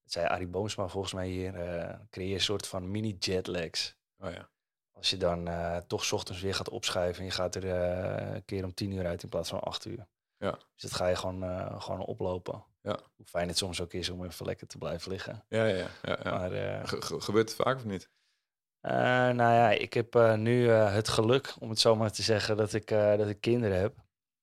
[0.05, 3.97] zei Arie Boomsma volgens mij hier, uh, creëer een soort van mini jetlags.
[4.19, 4.49] Oh ja.
[4.93, 5.49] Als je dan
[5.87, 9.23] toch ochtends weer gaat opschuiven en je gaat er een keer om tien uur uit
[9.23, 10.07] in plaats van acht uur.
[10.39, 10.51] Ja.
[10.51, 11.43] Dus dat ga je gewoon,
[11.83, 12.65] gewoon oplopen.
[12.89, 12.99] Ja.
[13.17, 15.45] Hoe fijn het soms ook is om even lekker te blijven liggen.
[15.49, 16.19] Ja, ja, ja.
[16.23, 16.39] ja.
[16.39, 16.51] Maar,
[17.21, 18.11] gebeurt het vaak of niet?
[18.81, 22.89] nou ja, ik heb nu het geluk, om het zo maar te zeggen, dat ik,
[22.89, 23.95] dat ik kinderen heb.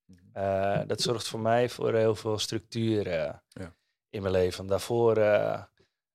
[0.05, 0.87] Mhm.
[0.87, 3.09] dat zorgt voor mij voor heel veel structuur.
[3.09, 3.43] ja
[4.09, 4.67] in mijn leven.
[4.67, 5.17] Daarvoor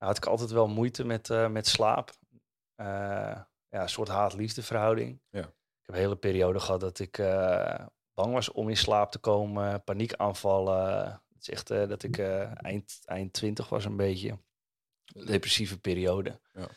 [0.05, 2.11] had ik altijd wel moeite met, eh, met slaap.
[2.75, 2.87] Eh,
[3.69, 5.21] ja, een soort haat-liefde verhouding.
[5.31, 5.41] Ja.
[5.41, 9.19] Ik heb een hele periode gehad dat ik eh, bang was om in slaap te
[9.19, 11.23] komen, paniekaanvallen.
[11.41, 14.39] Het is echt eh, dat ik eh, eind, eind 20 was een beetje.
[15.27, 16.41] Depressieve periode.
[16.53, 16.69] Ja.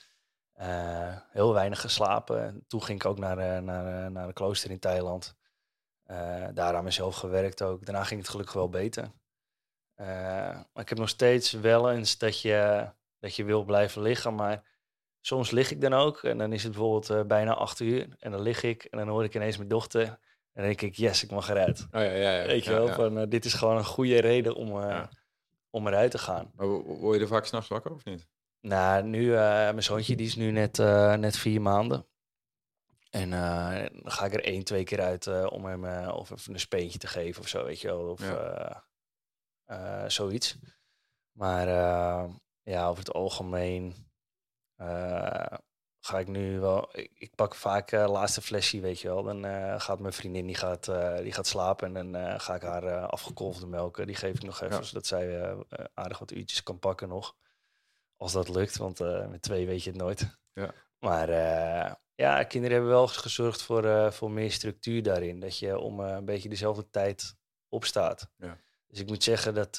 [0.54, 2.64] Eh, heel weinig geslapen.
[2.68, 5.36] Toen ging ik ook naar, naar, naar een klooster in Thailand.
[6.54, 7.86] Daar aan mezelf gewerkt ook.
[7.86, 9.12] Daarna ging het gelukkig wel beter.
[9.96, 12.90] Maar ik heb nog steeds wel eens dat je,
[13.20, 14.36] dat je wil blijven liggen.
[14.36, 14.64] Maar
[15.22, 16.24] soms lig ik dan ook.
[16.24, 18.16] En dan is het bijvoorbeeld bijna acht uur.
[18.20, 20.20] En dan lig ik en dan hoor ik ineens mijn dochter.
[20.54, 21.80] En dan denk ik, yes, ik mag eruit.
[21.82, 22.46] Oh, ja, ja, ja.
[22.46, 25.04] Weet je wel, van eh, dit is gewoon een goede reden om, eh,
[25.70, 26.52] om eruit te gaan.
[26.56, 28.28] Maar wo- word je er vaak s'nachts wakker of niet?
[28.62, 30.78] Nou, nu, eh, mijn zoontje die is nu net,
[31.20, 32.08] net vier maanden.
[33.10, 37.00] En dan ga ik er één, twee keer uit om hem of even een speentje
[37.00, 38.10] te geven of zo, weet je wel.
[38.10, 38.22] Of
[40.12, 40.58] zoiets.
[41.32, 41.68] Maar
[42.64, 43.96] ja, over het algemeen
[46.06, 46.90] ga ik nu wel...
[46.92, 49.24] Ik, ik pak vaak eh laatste flesje, weet je wel.
[49.24, 51.98] Dan eh, gaat mijn vriendin, die gaat, eh, die gaat slapen.
[51.98, 54.08] En dan ga ik haar afgekolfde melken.
[54.08, 54.82] Die geef ik nog even, Ja.
[54.82, 55.56] zodat zij
[55.94, 57.36] aardig wat uurtjes kan pakken nog.
[58.18, 59.00] Als dat lukt, want
[59.30, 60.38] met twee weet je het nooit.
[60.54, 60.74] Ja.
[61.00, 61.30] Maar
[62.16, 65.40] ja, kinderen hebben wel gezorgd voor, voor meer structuur daarin.
[65.40, 67.36] Dat je om een beetje dezelfde tijd
[67.70, 68.30] opstaat.
[68.38, 68.58] Ja.
[68.88, 69.76] Dus ik moet zeggen dat,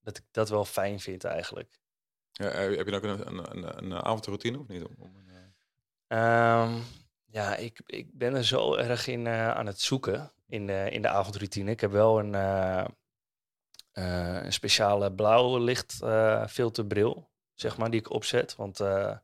[0.00, 1.80] dat ik dat wel fijn vind eigenlijk.
[2.32, 4.84] Ja, heb je dan ook een, een, een, een avondroutine of niet?
[4.84, 5.27] Om, om,
[6.08, 6.80] een, eh, Ehm,
[7.26, 11.02] ja, ik, ik ben er zo erg in eh, aan het zoeken in de, in
[11.02, 11.70] de avondroutine.
[11.70, 12.84] Ik heb wel een, eh,
[13.92, 18.56] eh, een speciale blauwe lichtfilterbril, zeg maar, die ik opzet.
[18.56, 19.16] Want eh,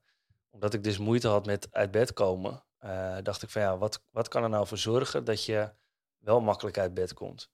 [0.51, 4.03] omdat ik dus moeite had met uit bed komen, eh, dacht ik van ja, wat,
[4.11, 5.73] wat kan er nou voor zorgen dat je
[6.19, 7.51] wel makkelijk uit bed komt?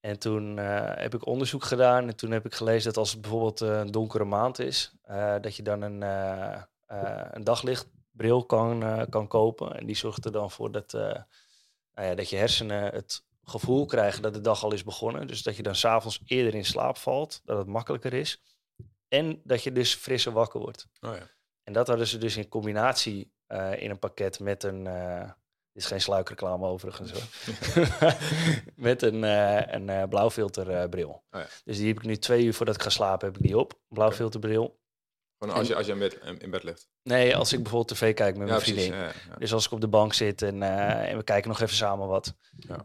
[0.00, 3.20] En toen eh, heb ik onderzoek gedaan en toen heb ik gelezen dat als het
[3.20, 7.32] bijvoorbeeld eh, een donkere maand is, eh, dat je dan een, eh, eh,
[8.16, 9.76] daglichtbril kan, eh, kan kopen.
[9.76, 11.00] En die zorgt er dan voor dat, eh,
[11.94, 15.26] nou ja, dat je hersenen het gevoel krijgen dat de dag al is begonnen.
[15.26, 18.42] Dus dat je dan s'avonds eerder in slaap valt, dat het makkelijker is.
[19.08, 20.86] En dat je dus frisser wakker wordt.
[21.00, 21.34] oh ja.
[21.62, 24.84] En dat hadden ze dus in combinatie eh, in een pakket met een.
[25.72, 27.22] dit is geen sluikreclame overigens hoor.
[28.88, 31.10] met een, een blauwfilterbril.
[31.30, 31.46] Oh ja.
[31.64, 33.80] Dus die heb ik nu twee uur voordat ik ga slapen, heb ik die op.
[33.88, 34.78] Blauwfilterbril.
[35.38, 36.88] Gewoon als je, als je in, bed, in bed ligt.
[37.02, 38.92] Nee, als ik bijvoorbeeld tv kijk met mijn vriendin.
[38.92, 39.36] Ja, ja.
[39.38, 42.08] Dus als ik op de bank zit en, eh, en we kijken nog even samen
[42.08, 42.34] wat.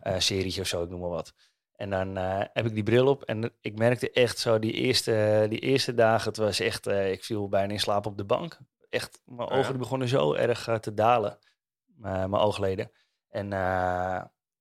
[0.02, 1.34] Eh serietje of zo, ik noem maar wat.
[1.76, 5.46] En dan eh, heb ik die bril op en ik merkte echt zo die eerste,
[5.50, 8.58] die eerste dagen, het was echt, ik viel bijna in slaap op de bank.
[8.90, 11.40] Echt, mijn Oh ogen begonnen zo erg te dalen,
[11.96, 12.92] mijn oogleden.
[13.30, 13.50] En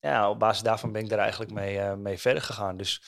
[0.01, 2.77] ja, op basis daarvan ben ik daar eigenlijk mee, mee verder gegaan.
[2.77, 3.03] Dus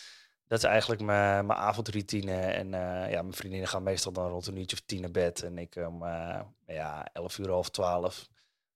[0.53, 2.33] dat is eigenlijk mijn, mijn avondroutine.
[2.37, 5.43] En eh, ja, mijn vriendinnen gaan meestal dan rond een uurtje of tien naar bed.
[5.43, 8.29] En ik om eh, ja, elf uur, half twaalf.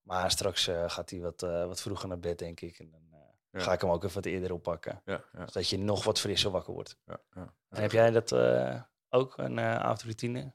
[0.03, 2.79] Maar straks eh, gaat hij wat, eh, wat vroeger naar bed, denk ik.
[2.79, 3.19] En dan eh,
[3.51, 3.61] Ja.
[3.61, 5.03] ga ik hem ook even wat eerder oppakken.
[5.05, 6.97] Ja, ja, Zodat je nog wat frisser wakker wordt.
[7.07, 7.55] ja, ja.
[7.69, 10.53] En heb jij dat eh, ook, een eh avondroutine?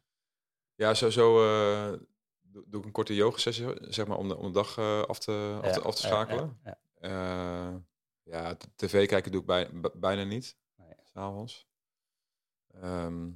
[0.76, 2.00] Ja, sowieso eh,
[2.42, 5.20] doe, ik een korte yoga sessie, zeg maar, om de, om de dag eh, af,
[5.20, 6.60] te, af, te, af te schakelen.
[6.64, 6.78] ja,
[8.24, 10.58] Eh, tv kijken doe ik bij, bijna niet.
[11.14, 11.70] S'avonds.
[12.68, 13.30] Ehm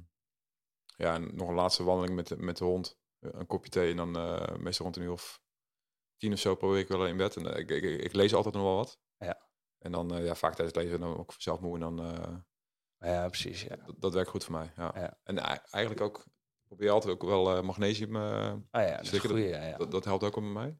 [0.96, 2.98] ja, en nog een laatste wandeling met de, met de hond.
[3.18, 5.40] Eh, Een kopje thee en dan eh, meestal rond een uur of
[6.16, 7.36] tien of zo probeer ik wel in bed.
[7.36, 8.98] En eh, ik, ik, ik lees altijd nog wel wat.
[9.18, 9.48] Ja.
[9.78, 11.96] En dan, ja, vaak tijdens het lezen dan ook zelf moe en dan...
[12.98, 13.26] ja.
[13.28, 13.62] precies.
[13.62, 13.76] Ja.
[13.98, 14.92] dat, werkt goed voor mij, ja.
[14.94, 15.18] Ja.
[15.22, 16.26] En ei- eigenlijk ook,
[16.66, 18.16] probeer altijd ook wel magnesium...
[18.16, 19.22] Ah ja, dat.
[19.22, 19.76] Ja, ja.
[19.76, 20.78] dat, dat helpt ook met mij.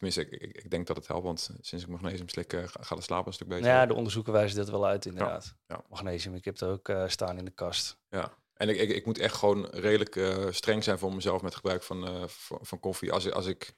[0.00, 2.82] Tenminste, ik, ik, ik denk dat het helpt, want sinds ik magnesium slik eh, ga-
[2.82, 3.66] gaat de slaap een stuk beter.
[3.66, 5.54] ja, de onderzoeken wijzen dat wel uit, inderdaad.
[5.66, 5.84] ja.
[5.88, 7.98] Magnesium, ik heb het ook eh, staan in de kast.
[8.08, 8.38] Ja.
[8.54, 11.82] En ik, ik, ik moet echt gewoon redelijk eh, streng zijn voor mezelf met gebruik
[11.82, 13.12] van, van, van koffie.
[13.12, 13.72] Als, ik- als ik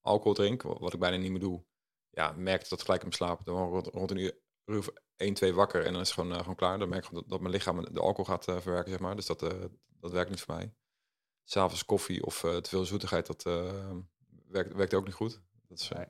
[0.00, 1.64] alcohol drink, wa- wat ik bijna niet meer doe,
[2.10, 3.44] ja, merk ik dat gelijk in mijn slaap.
[3.44, 6.38] Dan rond, rond een uur, uur of 1, 2 wakker en dan is het gewoon,
[6.38, 6.78] gewoon klaar.
[6.78, 9.16] Dan merk ik dat, dat mijn lichaam de alcohol gaat verwerken, zeg maar.
[9.16, 9.40] Dus dat,
[10.00, 10.74] dat werkt niet voor mij.
[11.44, 13.42] S'avonds koffie of te veel zoetigheid, dat
[14.48, 15.40] werkt, werkt ook niet goed.
[15.68, 16.02] Dat is, eh,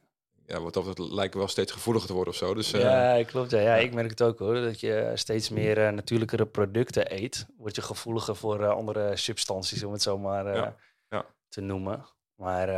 [0.46, 2.54] ja, wat dat lijkt wel steeds gevoeliger te worden of zo.
[2.54, 3.50] Dus eh, ja, klopt.
[3.50, 3.60] Ja.
[3.60, 3.82] Ja, ja.
[3.82, 4.54] ik merk het ook hoor.
[4.54, 7.46] Dat je steeds meer eh, natuurlijkere producten eet.
[7.56, 10.76] Word je gevoeliger voor andere substanties, om het zo maar Ja,
[11.08, 11.26] ja.
[11.48, 12.06] te noemen.
[12.34, 12.68] Maar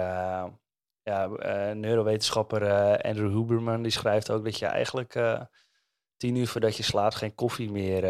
[1.02, 1.26] ja,
[1.74, 2.62] neurowetenschapper
[3.02, 5.12] Andrew Huberman die schrijft ook dat je eigenlijk
[6.16, 8.02] tien uur voordat je slaapt geen koffie meer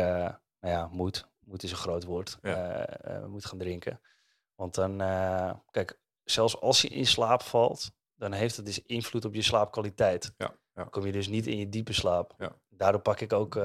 [0.60, 1.28] nou ja, moet.
[1.40, 2.38] Moet is een groot woord.
[3.26, 4.00] Moet gaan drinken.
[4.54, 4.96] Want dan,
[5.70, 7.90] kijk, zelfs als je in slaap valt,
[8.20, 10.34] dan heeft het dus invloed op je slaapkwaliteit.
[10.36, 12.34] Ja, kom je dus niet in je diepe slaap.
[12.38, 12.56] Ja.
[12.68, 13.56] Daardoor pak ik ook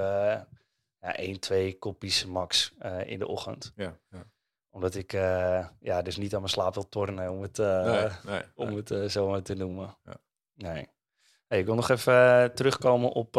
[1.05, 3.71] ja, één, twee kopjes max eh, in de ochtend.
[3.75, 4.25] Ja, ja.
[4.69, 8.09] Omdat ik eh, ja, dus niet aan mijn slaap wil tornen, om het, eh, Nee,
[8.25, 8.83] nee, om nee.
[8.83, 9.97] het zo maar te noemen.
[10.03, 10.17] Ja.
[10.53, 10.87] Nee.
[11.47, 13.35] Hey, ik wil nog even terugkomen op,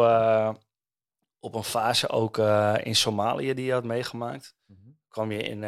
[1.39, 2.37] op een fase ook
[2.83, 4.55] in Somalië die je had meegemaakt.
[4.65, 4.89] Mhm.
[5.07, 5.61] kwam je in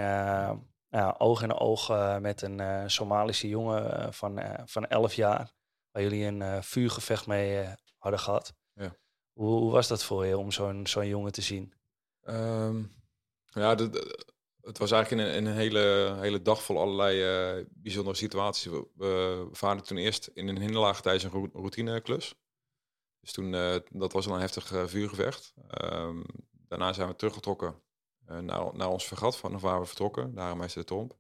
[0.90, 5.52] ja, oog in oog eh, met een eh, Somalische jongen eh, van, van 11 jaar.
[5.92, 7.68] Waar jullie een vuurgevecht mee
[7.98, 8.54] hadden gehad.
[8.74, 8.96] Ja.
[9.34, 11.74] Hoe, hoe was dat voor je om zo'n zo'n jongen te zien?
[12.22, 12.84] Ehm,
[13.46, 14.28] ja, de, de-
[14.62, 18.66] het was eigenlijk in een, in een hele, hele dag vol allerlei bijzondere situaties.
[18.66, 22.36] We, we vaarden toen eerst in een hinderlaag tijdens een rou- routineklus.
[23.20, 23.52] Dus toen,
[23.90, 25.54] dat was al een heftig vuurgevecht.
[25.68, 26.22] Ehm,
[26.52, 27.82] daarna zijn we teruggetrokken
[28.38, 31.18] naar, naar ons vergat, van waar we vertrokken, naar Meester de Tromp.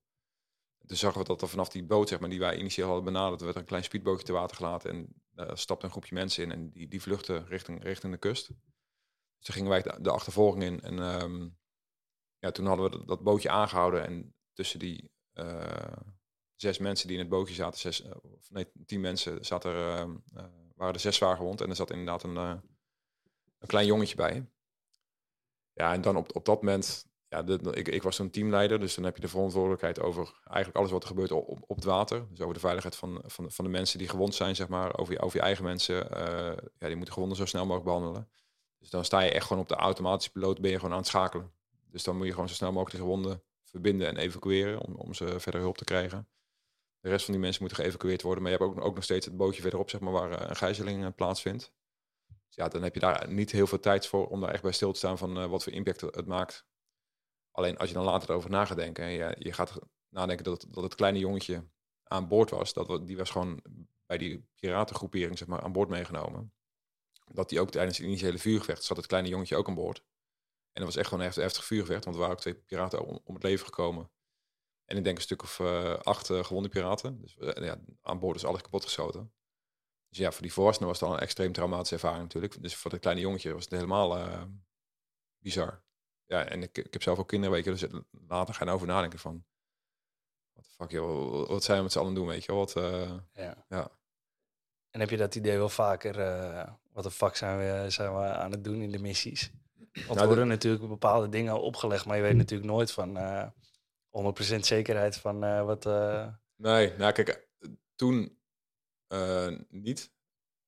[0.86, 3.42] Toen zagen we dat er vanaf die boot, zeg maar, die wij initieel hadden benaderd,
[3.42, 4.90] werd een klein speedbootje te water gelaten.
[4.90, 8.48] En daar stapte een groepje mensen in en die, die vluchtten richting, richting de kust.
[8.48, 8.58] Dus
[9.46, 10.82] toen gingen wij de, achtervolging in.
[10.82, 11.50] En ehm,
[12.40, 14.06] ja, toen hadden we dat, bootje aangehouden.
[14.06, 15.98] En tussen die eh,
[16.56, 18.12] zes mensen die in het bootje zaten, zes, eh,
[18.50, 20.46] nee, tien mensen, zat er, ehm, eh,
[20.76, 21.62] waren er zes zwaar gewond.
[21.62, 22.56] En er zat inderdaad een, eh,
[23.60, 24.50] een klein jongetje bij.
[25.80, 28.80] Ja, en dan op, op dat moment, ja, de, de- ik, ik was toen teamleider,
[28.80, 31.84] dus dan heb je de verantwoordelijkheid over eigenlijk alles wat er gebeurt op, op, het
[31.86, 32.26] water.
[32.30, 35.14] Dus over de veiligheid van, van, van de mensen die gewond zijn, zeg maar, over
[35.14, 36.12] je, over je eigen mensen.
[36.12, 38.30] eh, ja, die moeten gewonden zo snel mogelijk behandelen.
[38.80, 41.08] Dus dan sta je echt gewoon op de automatische piloot, ben je gewoon aan het
[41.08, 41.52] schakelen.
[41.92, 45.14] Dus dan moet je gewoon zo snel mogelijk die gewonden verbinden en evacueren om, om
[45.14, 46.28] ze verder hulp te krijgen.
[47.00, 49.26] De rest van die mensen moeten geëvacueerd worden, maar je hebt ook, ook nog steeds
[49.26, 51.72] het bootje verderop, zeg maar, waar eh, een gijzeling eh, plaatsvindt.
[52.50, 54.72] Dus ja, dan heb je daar niet heel veel tijd voor om daar echt bij
[54.72, 56.66] stil te staan van eh, wat voor impact het maakt.
[57.52, 59.80] Alleen als je dan later erover na gaat denken en je, je gaat
[60.10, 61.68] nadenken dat, dat het kleine jongetje
[62.04, 63.62] aan boord was, dat, die was gewoon
[64.06, 66.54] bij die piratengroepering zeg maar, aan boord meegenomen.
[67.32, 70.04] Dat die ook tijdens het initiële vuurgevecht zat het kleine jongetje ook aan boord.
[70.72, 73.34] En dat was echt gewoon een heftig, vuurgevecht, want er waren ook twee piraten om,
[73.34, 74.12] het leven gekomen.
[74.86, 77.22] En ik denk een stuk of eh, acht eh, gewonde piraten.
[77.22, 79.34] Dus ja, aan boord is alles kapotgeschoten.
[80.10, 82.62] Dus ja, voor die volwassenen was het al een extreem traumatische ervaring natuurlijk.
[82.62, 84.44] Dus voor dat kleine jongetje was het helemaal eh,
[85.38, 85.82] bizar.
[86.26, 89.20] Ja, en ik, ik heb zelf ook kinderen, weet je, dus later gaan over nadenken
[89.20, 89.44] van...
[90.54, 92.54] Wat de fuck, joh, wat zijn we met z'n allen doen, weet je?
[92.54, 93.66] Wat, eh, Ja.
[93.70, 93.92] Ja.
[94.90, 98.22] En heb je dat idee wel vaker, eh, wat de fuck zijn we, zijn we
[98.22, 99.52] aan het doen in de missies?
[99.94, 103.18] Want Nou, er worden de- natuurlijk bepaalde dingen opgelegd, maar je weet natuurlijk nooit van
[103.18, 103.48] eh
[104.10, 105.86] 100% zekerheid van wat...
[106.56, 107.48] Nee, nou kijk,
[107.96, 108.39] toen
[109.70, 110.12] niet.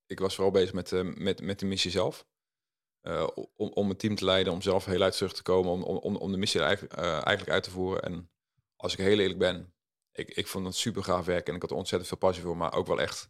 [0.06, 2.26] Ik was vooral bezig met, eh, met, met de missie zelf.
[3.02, 5.82] Eh, om, om het team te leiden, om zelf heel uit terug te komen, om,
[5.82, 8.02] om- om, de missie eigenlijk, eh, eigenlijk uit te voeren.
[8.04, 8.32] En
[8.76, 9.74] als ik heel eerlijk ben,
[10.12, 12.58] ik, ik vond het super gaaf werk en ik had er ontzettend veel passie voor,
[12.58, 13.28] maar ook wel echt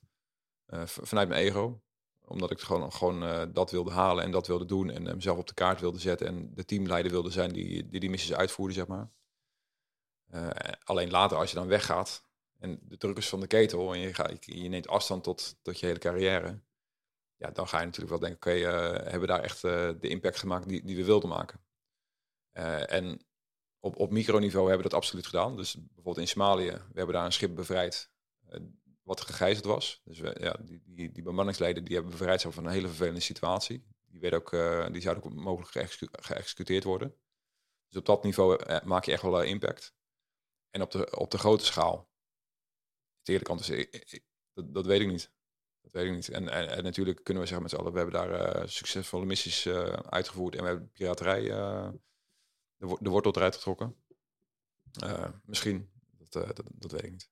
[0.65, 1.81] eh, v- vanuit mijn ego.
[2.25, 5.37] Omdat ik gewoon, gewoon eh, dat wilde halen en dat wilde doen en eh, mezelf
[5.37, 8.73] op de kaart wilde zetten en de teamleider wilde zijn die die, die missies uitvoerde,
[8.73, 9.11] zeg maar.
[10.27, 10.49] Eh,
[10.83, 12.29] alleen later, als je dan weggaat
[12.61, 15.99] en de druk is van de ketel en je, neemt afstand tot, tot je hele
[15.99, 16.59] carrière,
[17.35, 20.07] ja, dan ga je natuurlijk wel denken, oké, eh, hebben we daar echt eh, de
[20.07, 21.59] impact gemaakt die, die we wilden maken?
[22.51, 23.25] Eh, en
[23.79, 25.55] op, op microniveau hebben we dat absoluut gedaan.
[25.55, 28.11] Dus bijvoorbeeld in Somalië, we hebben daar een schip bevrijd
[29.03, 30.01] wat gegijzeld was.
[30.03, 33.85] Dus ja, die, die, die bemanningsleden die hebben bevrijd zijn van een hele vervelende situatie.
[34.05, 34.51] Die, werden ook,
[34.93, 37.15] die zouden ook mogelijk geëxecu- geëxecuteerd worden.
[37.87, 39.93] Dus op dat niveau maak je echt wel impact.
[40.69, 42.10] En op de, op de grote schaal,
[43.27, 45.31] eerlijk antwoord is, ik- ik- dat, dat weet ik niet.
[45.81, 46.29] Dat weet ik niet.
[46.29, 49.25] En, en, en natuurlijk kunnen we zeggen met z'n allen, we hebben daar eh, succesvolle
[49.25, 51.89] missies eh, uitgevoerd en we hebben piraterij eh,
[52.77, 53.95] de, wo- de wortel eruit getrokken.
[54.99, 57.29] Eh, misschien, dat, eh, dat, dat weet ik niet.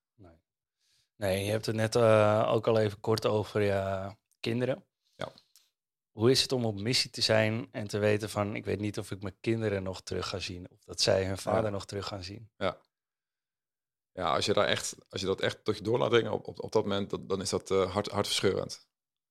[1.15, 4.85] Nee, je hebt het net eh, ook al even kort over je kinderen.
[5.15, 5.31] Ja.
[6.11, 8.99] Hoe is het om op missie te zijn en te weten van, ik weet niet
[8.99, 10.69] of ik mijn kinderen nog terug ga zien.
[10.71, 12.49] Of dat zij hun vader nog terug gaan zien.
[12.57, 12.81] Ja,
[14.25, 16.63] als je, daar echt, als je dat echt tot je door laat dringen op, op,
[16.63, 18.87] op dat moment, dan is dat eh, hard, hartverscheurend.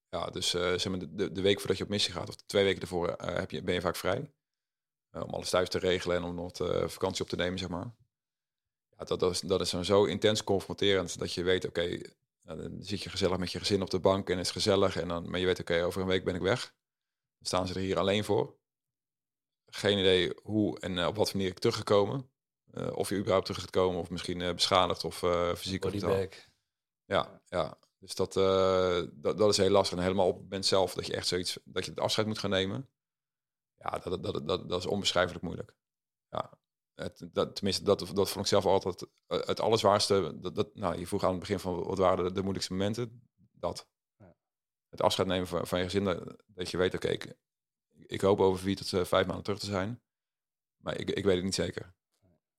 [0.09, 2.64] Ja, dus eh, zeg maar de, de, week voordat je op missie gaat, of twee
[2.64, 4.32] weken ervoor, eh, heb je, ben je vaak vrij.
[5.12, 6.53] Om alles thuis te regelen en om nog
[6.93, 7.95] vakantie op te nemen, zeg maar.
[8.97, 12.01] Ja, dat, dat is, dat is dan zo intens confronterend dat je weet, oké,
[12.43, 14.97] nou, dan zit je gezellig met je gezin op de bank en is gezellig.
[14.97, 16.74] En dan, maar je weet, oké, over een week ben ik weg.
[17.39, 18.57] Dan staan ze er hier alleen voor.
[19.66, 22.30] Geen idee hoe en op wat manier ik teruggekomen.
[22.79, 25.85] Eh, of je überhaupt terug gaat komen, of misschien eh, beschadigd of eh fysiek.
[25.85, 25.93] of.
[27.05, 27.79] Ja, ja.
[27.99, 29.97] Dus dat, dat, dat is heel lastig.
[29.97, 32.39] En helemaal op het moment zelf dat je echt zoiets, dat je het afscheid moet
[32.39, 32.89] gaan nemen.
[33.76, 35.74] Ja, dat, dat, dat, dat is onbeschrijfelijk moeilijk.
[36.29, 36.59] Ja,
[36.95, 40.39] het, dat, tenminste, dat, dat vond ik zelf altijd het allerzwaarste.
[40.41, 43.29] Dat, dat, nou, je vroeg aan het begin van wat waren de, de moeilijkste momenten.
[43.53, 43.89] Dat.
[44.16, 44.37] Ja.
[44.89, 46.05] Het afscheid nemen van, van je gezin.
[46.05, 47.35] Dat, dat je weet, oké, ik,
[48.07, 50.03] ik hoop over vier tot vijf maanden terug te zijn.
[50.76, 51.97] Maar ik, ik weet het niet zeker.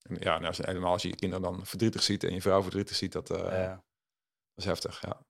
[0.01, 2.61] En ja, nou, als, helemaal als je je kinderen dan verdrietig ziet en je vrouw
[2.61, 3.69] verdrietig ziet, dat, Ja.
[3.69, 3.83] dat
[4.55, 5.01] is heftig.
[5.01, 5.27] Ja.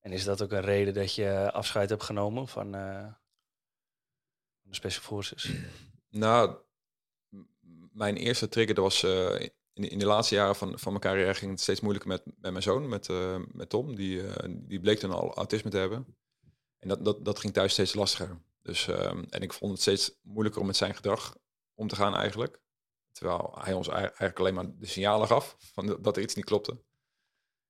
[0.00, 3.12] En is dat ook een reden dat je afscheid hebt genomen van, eh,
[4.60, 5.50] de Special Forces?
[6.12, 6.56] Nou,
[7.92, 11.34] mijn eerste trigger dat was eh, in, in de laatste jaren van, van mijn carrière
[11.34, 13.94] ging het steeds moeilijker met, met mijn zoon, met, eh, met Tom.
[13.94, 16.16] Die, eh, die bleek dan al autisme te hebben.
[16.78, 18.42] En dat, dat, dat ging thuis steeds lastiger.
[18.62, 21.36] Dus, ehm, en ik vond het steeds moeilijker om met zijn gedrag
[21.74, 22.60] om te gaan eigenlijk.
[23.12, 26.44] Terwijl hij ons ei- eigenlijk alleen maar de signalen gaf van dat- er iets niet
[26.44, 26.82] klopte.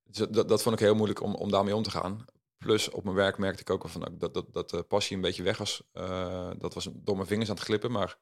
[0.03, 2.25] Dus dat- dat, vond ik heel moeilijk om, om daarmee om te gaan.
[2.59, 5.43] Plus op mijn werk merkte ik ook van dat, dat, dat de passie een beetje
[5.43, 5.83] weg was.
[5.93, 8.19] Eh, dat was door mijn vingers aan het glippen, maar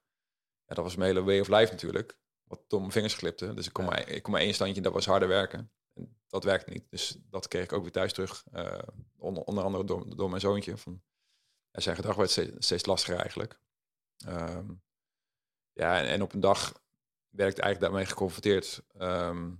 [0.64, 2.18] ja, dat was mijn hele way of life natuurlijk.
[2.44, 3.54] Wat door mijn vingers glipte.
[3.54, 3.90] Dus ik kon, Ja.
[3.90, 5.72] maar, ik kon maar één standje, dat was harder werken.
[5.92, 6.90] En dat werkte niet.
[6.90, 8.44] Dus dat kreeg ik ook weer thuis terug.
[8.52, 8.78] eh,
[9.16, 10.76] onder, onder andere door, door mijn zoontje.
[10.76, 11.02] Van,
[11.70, 13.60] ja, zijn gedrag werd steeds, steeds lastiger eigenlijk.
[14.26, 14.70] Ehm,
[15.72, 16.82] ja, en, en op een dag
[17.30, 18.82] werd ik eigenlijk daarmee geconfronteerd.
[18.98, 19.50] ehm,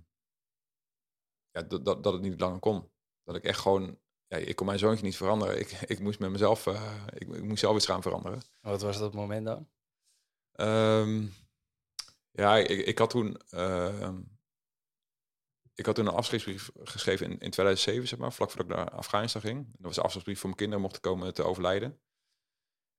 [1.51, 2.91] ja, dat, dat, dat het niet langer kon.
[3.23, 3.99] Dat ik echt gewoon...
[4.27, 5.59] Ja, ik kon mijn zoontje niet veranderen.
[5.59, 6.67] Ik, ik moest met mezelf...
[6.67, 8.41] eh, ik, ik moest zelf iets gaan veranderen.
[8.61, 9.69] Wat was dat moment dan?
[10.51, 11.25] Ehm,
[12.31, 13.37] ja, ik, ik had toen.
[13.49, 14.21] ehm,
[15.73, 18.91] ik had toen een afscheidsbrief geschreven in, in 2007, zeg maar, vlak voordat ik naar
[18.91, 19.65] Afghanistan ging.
[19.71, 22.01] Dat was een afscheidsbrief voor mijn kinderen mochten komen te overlijden.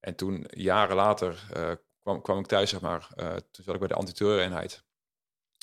[0.00, 1.72] En toen, jaren later, eh,
[2.02, 3.08] kwam, kwam ik thuis, zeg maar.
[3.16, 4.84] eh, toen zat ik bij de antiterreureenheid.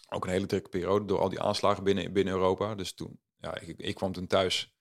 [0.10, 2.76] Ook een hele drukke periode door al die aanslagen binnen, binnen Europa.
[2.76, 4.76] Dus toen, ja, ik, ik kwam toen thuis.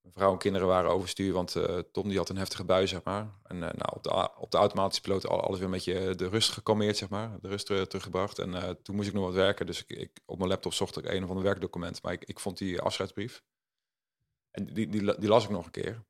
[0.00, 3.02] Mijn vrouw en kinderen waren overstuur, want eh, Tom die had een heftige bui, zeg
[3.02, 3.38] maar.
[3.42, 6.28] En eh, nou, op, de, op de automatische piloot al- alles weer een beetje de
[6.28, 7.40] rust gekalmeerd, zeg maar.
[7.40, 8.38] De rust ter- teruggebracht.
[8.38, 11.04] En toen moest ik nog wat werken, dus ik, ik, op mijn laptop zocht ik
[11.04, 12.02] een of ander werkdocument.
[12.02, 13.44] Maar ik, ik vond die afscheidsbrief.
[14.50, 16.04] En die, die, die las ik nog een keer.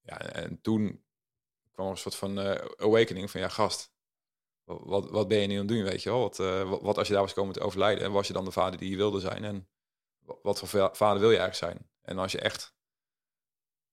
[0.00, 1.05] Ja, en toen
[1.76, 3.92] kwam een soort van eh, awakening van, ja gast,
[4.64, 6.20] wa- wat, wat ben je nu aan het doen, weet je wel?
[6.20, 8.04] Wat, eh, wat, wat als je daar was komen te overlijden?
[8.04, 9.44] En was je dan de vader die je wilde zijn?
[9.44, 9.68] En
[10.18, 11.90] wa- wat voor va- vader wil je eigenlijk zijn?
[12.02, 12.74] En als je echt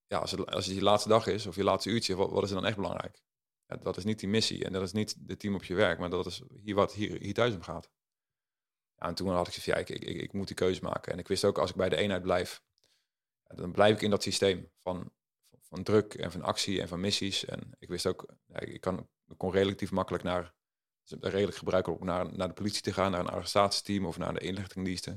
[0.08, 2.50] ja, als het, als het je laatste dag is of je laatste uurtje, wat, is
[2.50, 3.24] er dan echt belangrijk?
[3.66, 6.00] Ja, dat is niet die missie en dat is niet de team op je werk,
[6.00, 7.92] maar dat is hier wat hier, hier thuis om gaat.
[8.96, 11.12] Ja, en toen had ik gezegd, ja, ik, ik, ik, ik moet die keuze maken.
[11.14, 12.64] En ik wist ook, als ik bij de eenheid blijf,
[13.44, 15.12] dan blijf ik in dat systeem van,
[15.74, 17.46] van, druk en van actie en van missies.
[17.46, 20.54] En ik wist ook, ja, ik, kan, ik kon relatief makkelijk naar,
[21.20, 24.40] redelijk gebruikelijk ook naar, naar de politie te gaan, naar een arrestatieteam of naar de
[24.40, 25.14] inlichtingendiensten.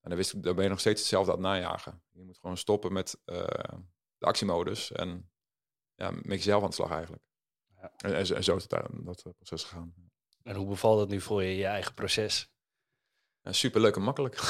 [0.00, 2.02] En dan wist ik, dan ben je nog steeds hetzelfde aan het najagen.
[2.10, 3.44] Je moet gewoon stoppen met eh,
[4.18, 5.30] de actiemodus en
[5.94, 7.22] ja, met jezelf aan de slag eigenlijk.
[7.76, 7.92] Ja.
[7.96, 9.94] En, en, zo- en zo is het daar dat eh, proces gegaan.
[10.42, 12.52] En hoe bevalt het nu voor je, je eigen proces?
[13.40, 14.34] Ja, super leuk en makkelijk.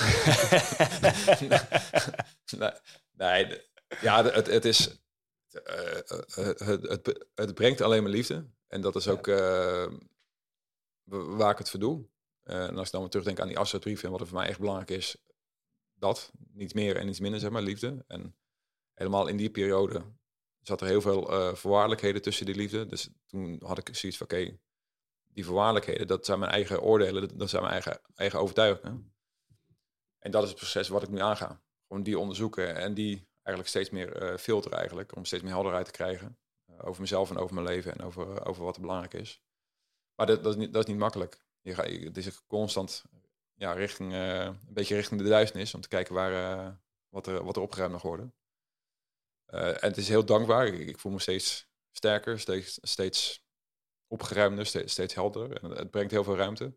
[2.58, 2.70] nee,
[3.12, 3.60] nee,
[4.00, 5.03] ja, het, het is.
[5.54, 8.46] Eh, eh, het, het, het brengt alleen maar liefde.
[8.66, 9.86] En dat is ook eh,
[11.02, 12.06] wa- waar ik het voor doe.
[12.42, 14.48] Eh, en als ik dan weer terugdenk aan die afzetbrief en wat er voor mij
[14.48, 15.16] echt belangrijk is,
[15.94, 16.32] dat.
[16.52, 18.04] Niet meer en iets minder, zeg maar, liefde.
[18.06, 18.36] En
[18.94, 20.02] helemaal in die periode
[20.60, 22.86] zat er heel veel eh voorwaardelijkheden tussen die liefde.
[22.86, 24.58] Dus toen had ik zoiets van, oké,
[25.24, 29.12] die voorwaardelijkheden, dat zijn mijn eigen oordelen, dat- dat zijn mijn eigen, eigen overtuigingen.
[30.18, 31.62] En dat is het proces wat ik nu aanga.
[31.86, 35.86] Gewoon die onderzoeken en die eigenlijk steeds meer eh filteren eigenlijk, om steeds meer helderheid
[35.86, 39.14] te krijgen eh, over mezelf en over mijn leven en over, over wat er belangrijk
[39.14, 39.42] is.
[40.14, 41.42] Maar dat, dat, is, niet, dat is niet makkelijk.
[41.60, 43.04] Je het is constant
[43.54, 46.72] ja, richting, eh, een beetje richting de duisternis, om te kijken waar, eh,
[47.08, 48.34] wat, er, wat er opgeruimd mag worden.
[49.44, 50.66] Eh, en het is heel dankbaar.
[50.66, 53.44] Ik, ik voel me steeds sterker, steeds, steeds
[54.06, 55.62] opgeruimder, steeds, steeds helderder.
[55.62, 56.76] En het brengt heel veel ruimte.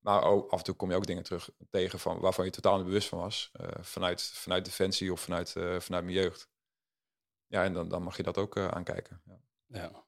[0.00, 2.76] Maar ook, af en toe kom je ook dingen terug tegen van, waarvan je totaal
[2.76, 3.50] niet bewust van was.
[3.52, 6.48] eh, vanuit, vanuit Defensie of vanuit, eh, vanuit mijn jeugd.
[7.46, 9.22] Ja, en dan, dan mag je dat ook eh, aankijken.
[9.24, 9.40] Ja.
[9.66, 10.04] Ja.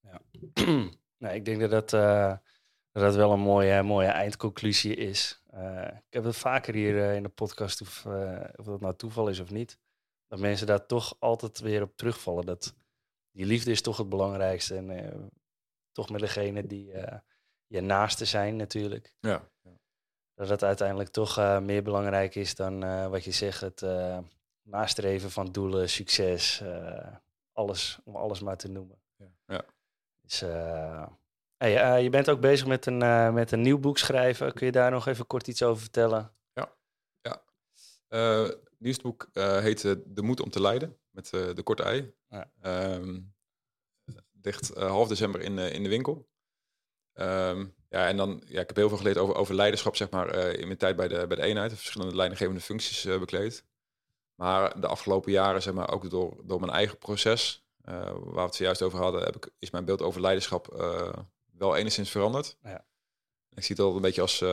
[0.00, 0.20] ja.
[1.18, 1.90] nee, ik denk dat dat,
[2.90, 5.42] dat dat wel een mooie, mooie eindconclusie is.
[6.06, 8.06] Ik heb het vaker hier in de podcast, of,
[8.56, 9.78] of dat nou toeval is of niet,
[10.26, 12.46] dat mensen daar toch altijd weer op terugvallen.
[12.46, 12.74] Dat
[13.30, 14.76] die liefde is toch het belangrijkste.
[14.76, 15.30] En
[15.92, 16.92] toch met degene die
[17.72, 19.14] je naaste zijn natuurlijk.
[19.20, 19.50] Ja.
[20.34, 24.18] Dat het uiteindelijk toch eh, meer belangrijk is dan eh, wat je zegt, het eh,
[24.62, 26.62] nastreven van doelen, succes,
[27.52, 29.00] alles, om alles maar te noemen.
[29.46, 29.64] Ja.
[30.20, 30.40] Dus,
[31.56, 34.52] hey, je bent ook bezig met een, met een nieuw boek schrijven.
[34.52, 36.32] Kun je daar nog even kort iets over vertellen?
[38.08, 42.14] Eh, het nieuwste boek heet De Moed om te Leiden, met de korte ei.
[42.28, 42.50] Ja.
[42.60, 43.20] Ehm,
[44.42, 46.28] ligt eh, half december in, in de winkel.
[47.12, 50.28] Ehm, ja, en dan, ja, ik heb heel veel geleerd over, over leiderschap, zeg maar,
[50.28, 51.72] eh, in mijn tijd bij de, bij de eenheid.
[51.72, 53.64] Verschillende leidinggevende functies eh, bekleed.
[54.34, 58.40] Maar de afgelopen jaren, zeg maar, ook door, door mijn eigen proces, eh, waar we
[58.40, 60.66] het zojuist over hadden, heb ik, is mijn beeld over leiderschap
[61.52, 62.56] wel enigszins veranderd.
[62.62, 62.84] Ja.
[63.54, 64.44] Ik zie het al een beetje als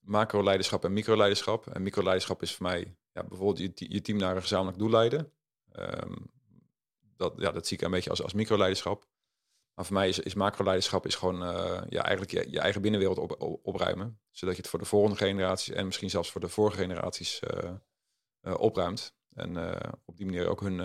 [0.00, 1.66] macro-leiderschap en micro-leiderschap.
[1.66, 5.32] En micro-leiderschap is voor mij ja, bijvoorbeeld je, je team naar een gezamenlijk doel leiden.
[5.72, 6.16] Ehm,
[7.16, 9.06] dat, ja, dat zie ik een beetje als, als micro-leiderschap.
[9.76, 11.38] Maar voor mij is, is macro-leiderschap is gewoon
[11.88, 14.20] ja, eigenlijk je, je eigen binnenwereld op, opruimen.
[14.30, 17.40] Zodat je het voor de volgende generaties en misschien zelfs voor de vorige generaties
[18.42, 19.14] opruimt.
[19.34, 19.56] En
[20.04, 20.78] op die manier ook hun,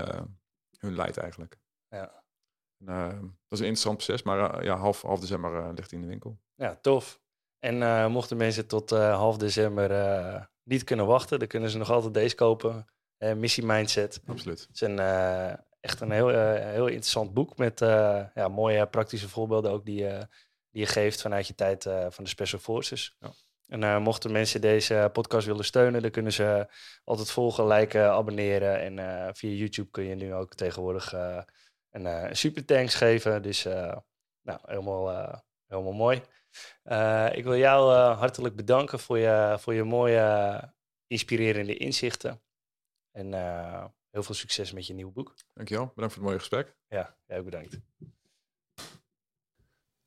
[0.78, 1.60] hun leidt eigenlijk.
[1.88, 2.24] Ja.
[2.78, 6.12] En, dat is een interessant proces, maar ja, half, half december ligt hij in de
[6.12, 6.40] winkel.
[6.56, 7.22] Ja, tof.
[7.60, 12.36] En mochten mensen tot half december niet kunnen wachten, dan kunnen ze nog altijd deze
[12.36, 12.86] kopen.
[13.36, 14.22] Missie Mindset.
[14.26, 14.62] Absoluut.
[14.62, 15.00] Het is een,
[15.82, 20.08] echt een heel, heel interessant boek met ja, mooie praktische voorbeelden ook die,
[20.70, 23.16] die je geeft vanuit je tijd van de Special Forces.
[23.20, 23.32] Ja.
[23.68, 26.68] En mochten mensen deze podcast willen steunen, dan kunnen ze
[27.04, 28.80] altijd volgen, liken, abonneren.
[28.80, 33.42] En via YouTube kun je nu ook tegenwoordig een, een super thanks geven.
[33.42, 33.64] Dus
[34.42, 36.22] nou, helemaal, helemaal mooi.
[37.38, 40.62] Ik wil jou hartelijk bedanken voor je, voor je mooie,
[41.08, 42.42] inspirerende inzichten.
[43.12, 43.30] En
[44.12, 45.36] heel veel succes met je nieuwe boek.
[45.54, 45.92] Dankjewel.
[45.96, 46.76] Bedankt voor het mooie gesprek.
[46.88, 47.80] Ja, jij ook bedankt.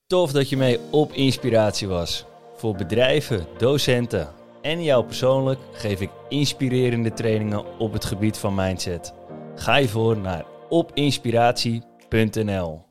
[0.07, 2.25] Tof dat je mee op inspiratie was.
[2.57, 9.15] Voor bedrijven, docenten en jou persoonlijk geef ik inspirerende trainingen op het gebied van mindset.
[9.55, 12.84] Ga je voor naar opinspiratie.nl.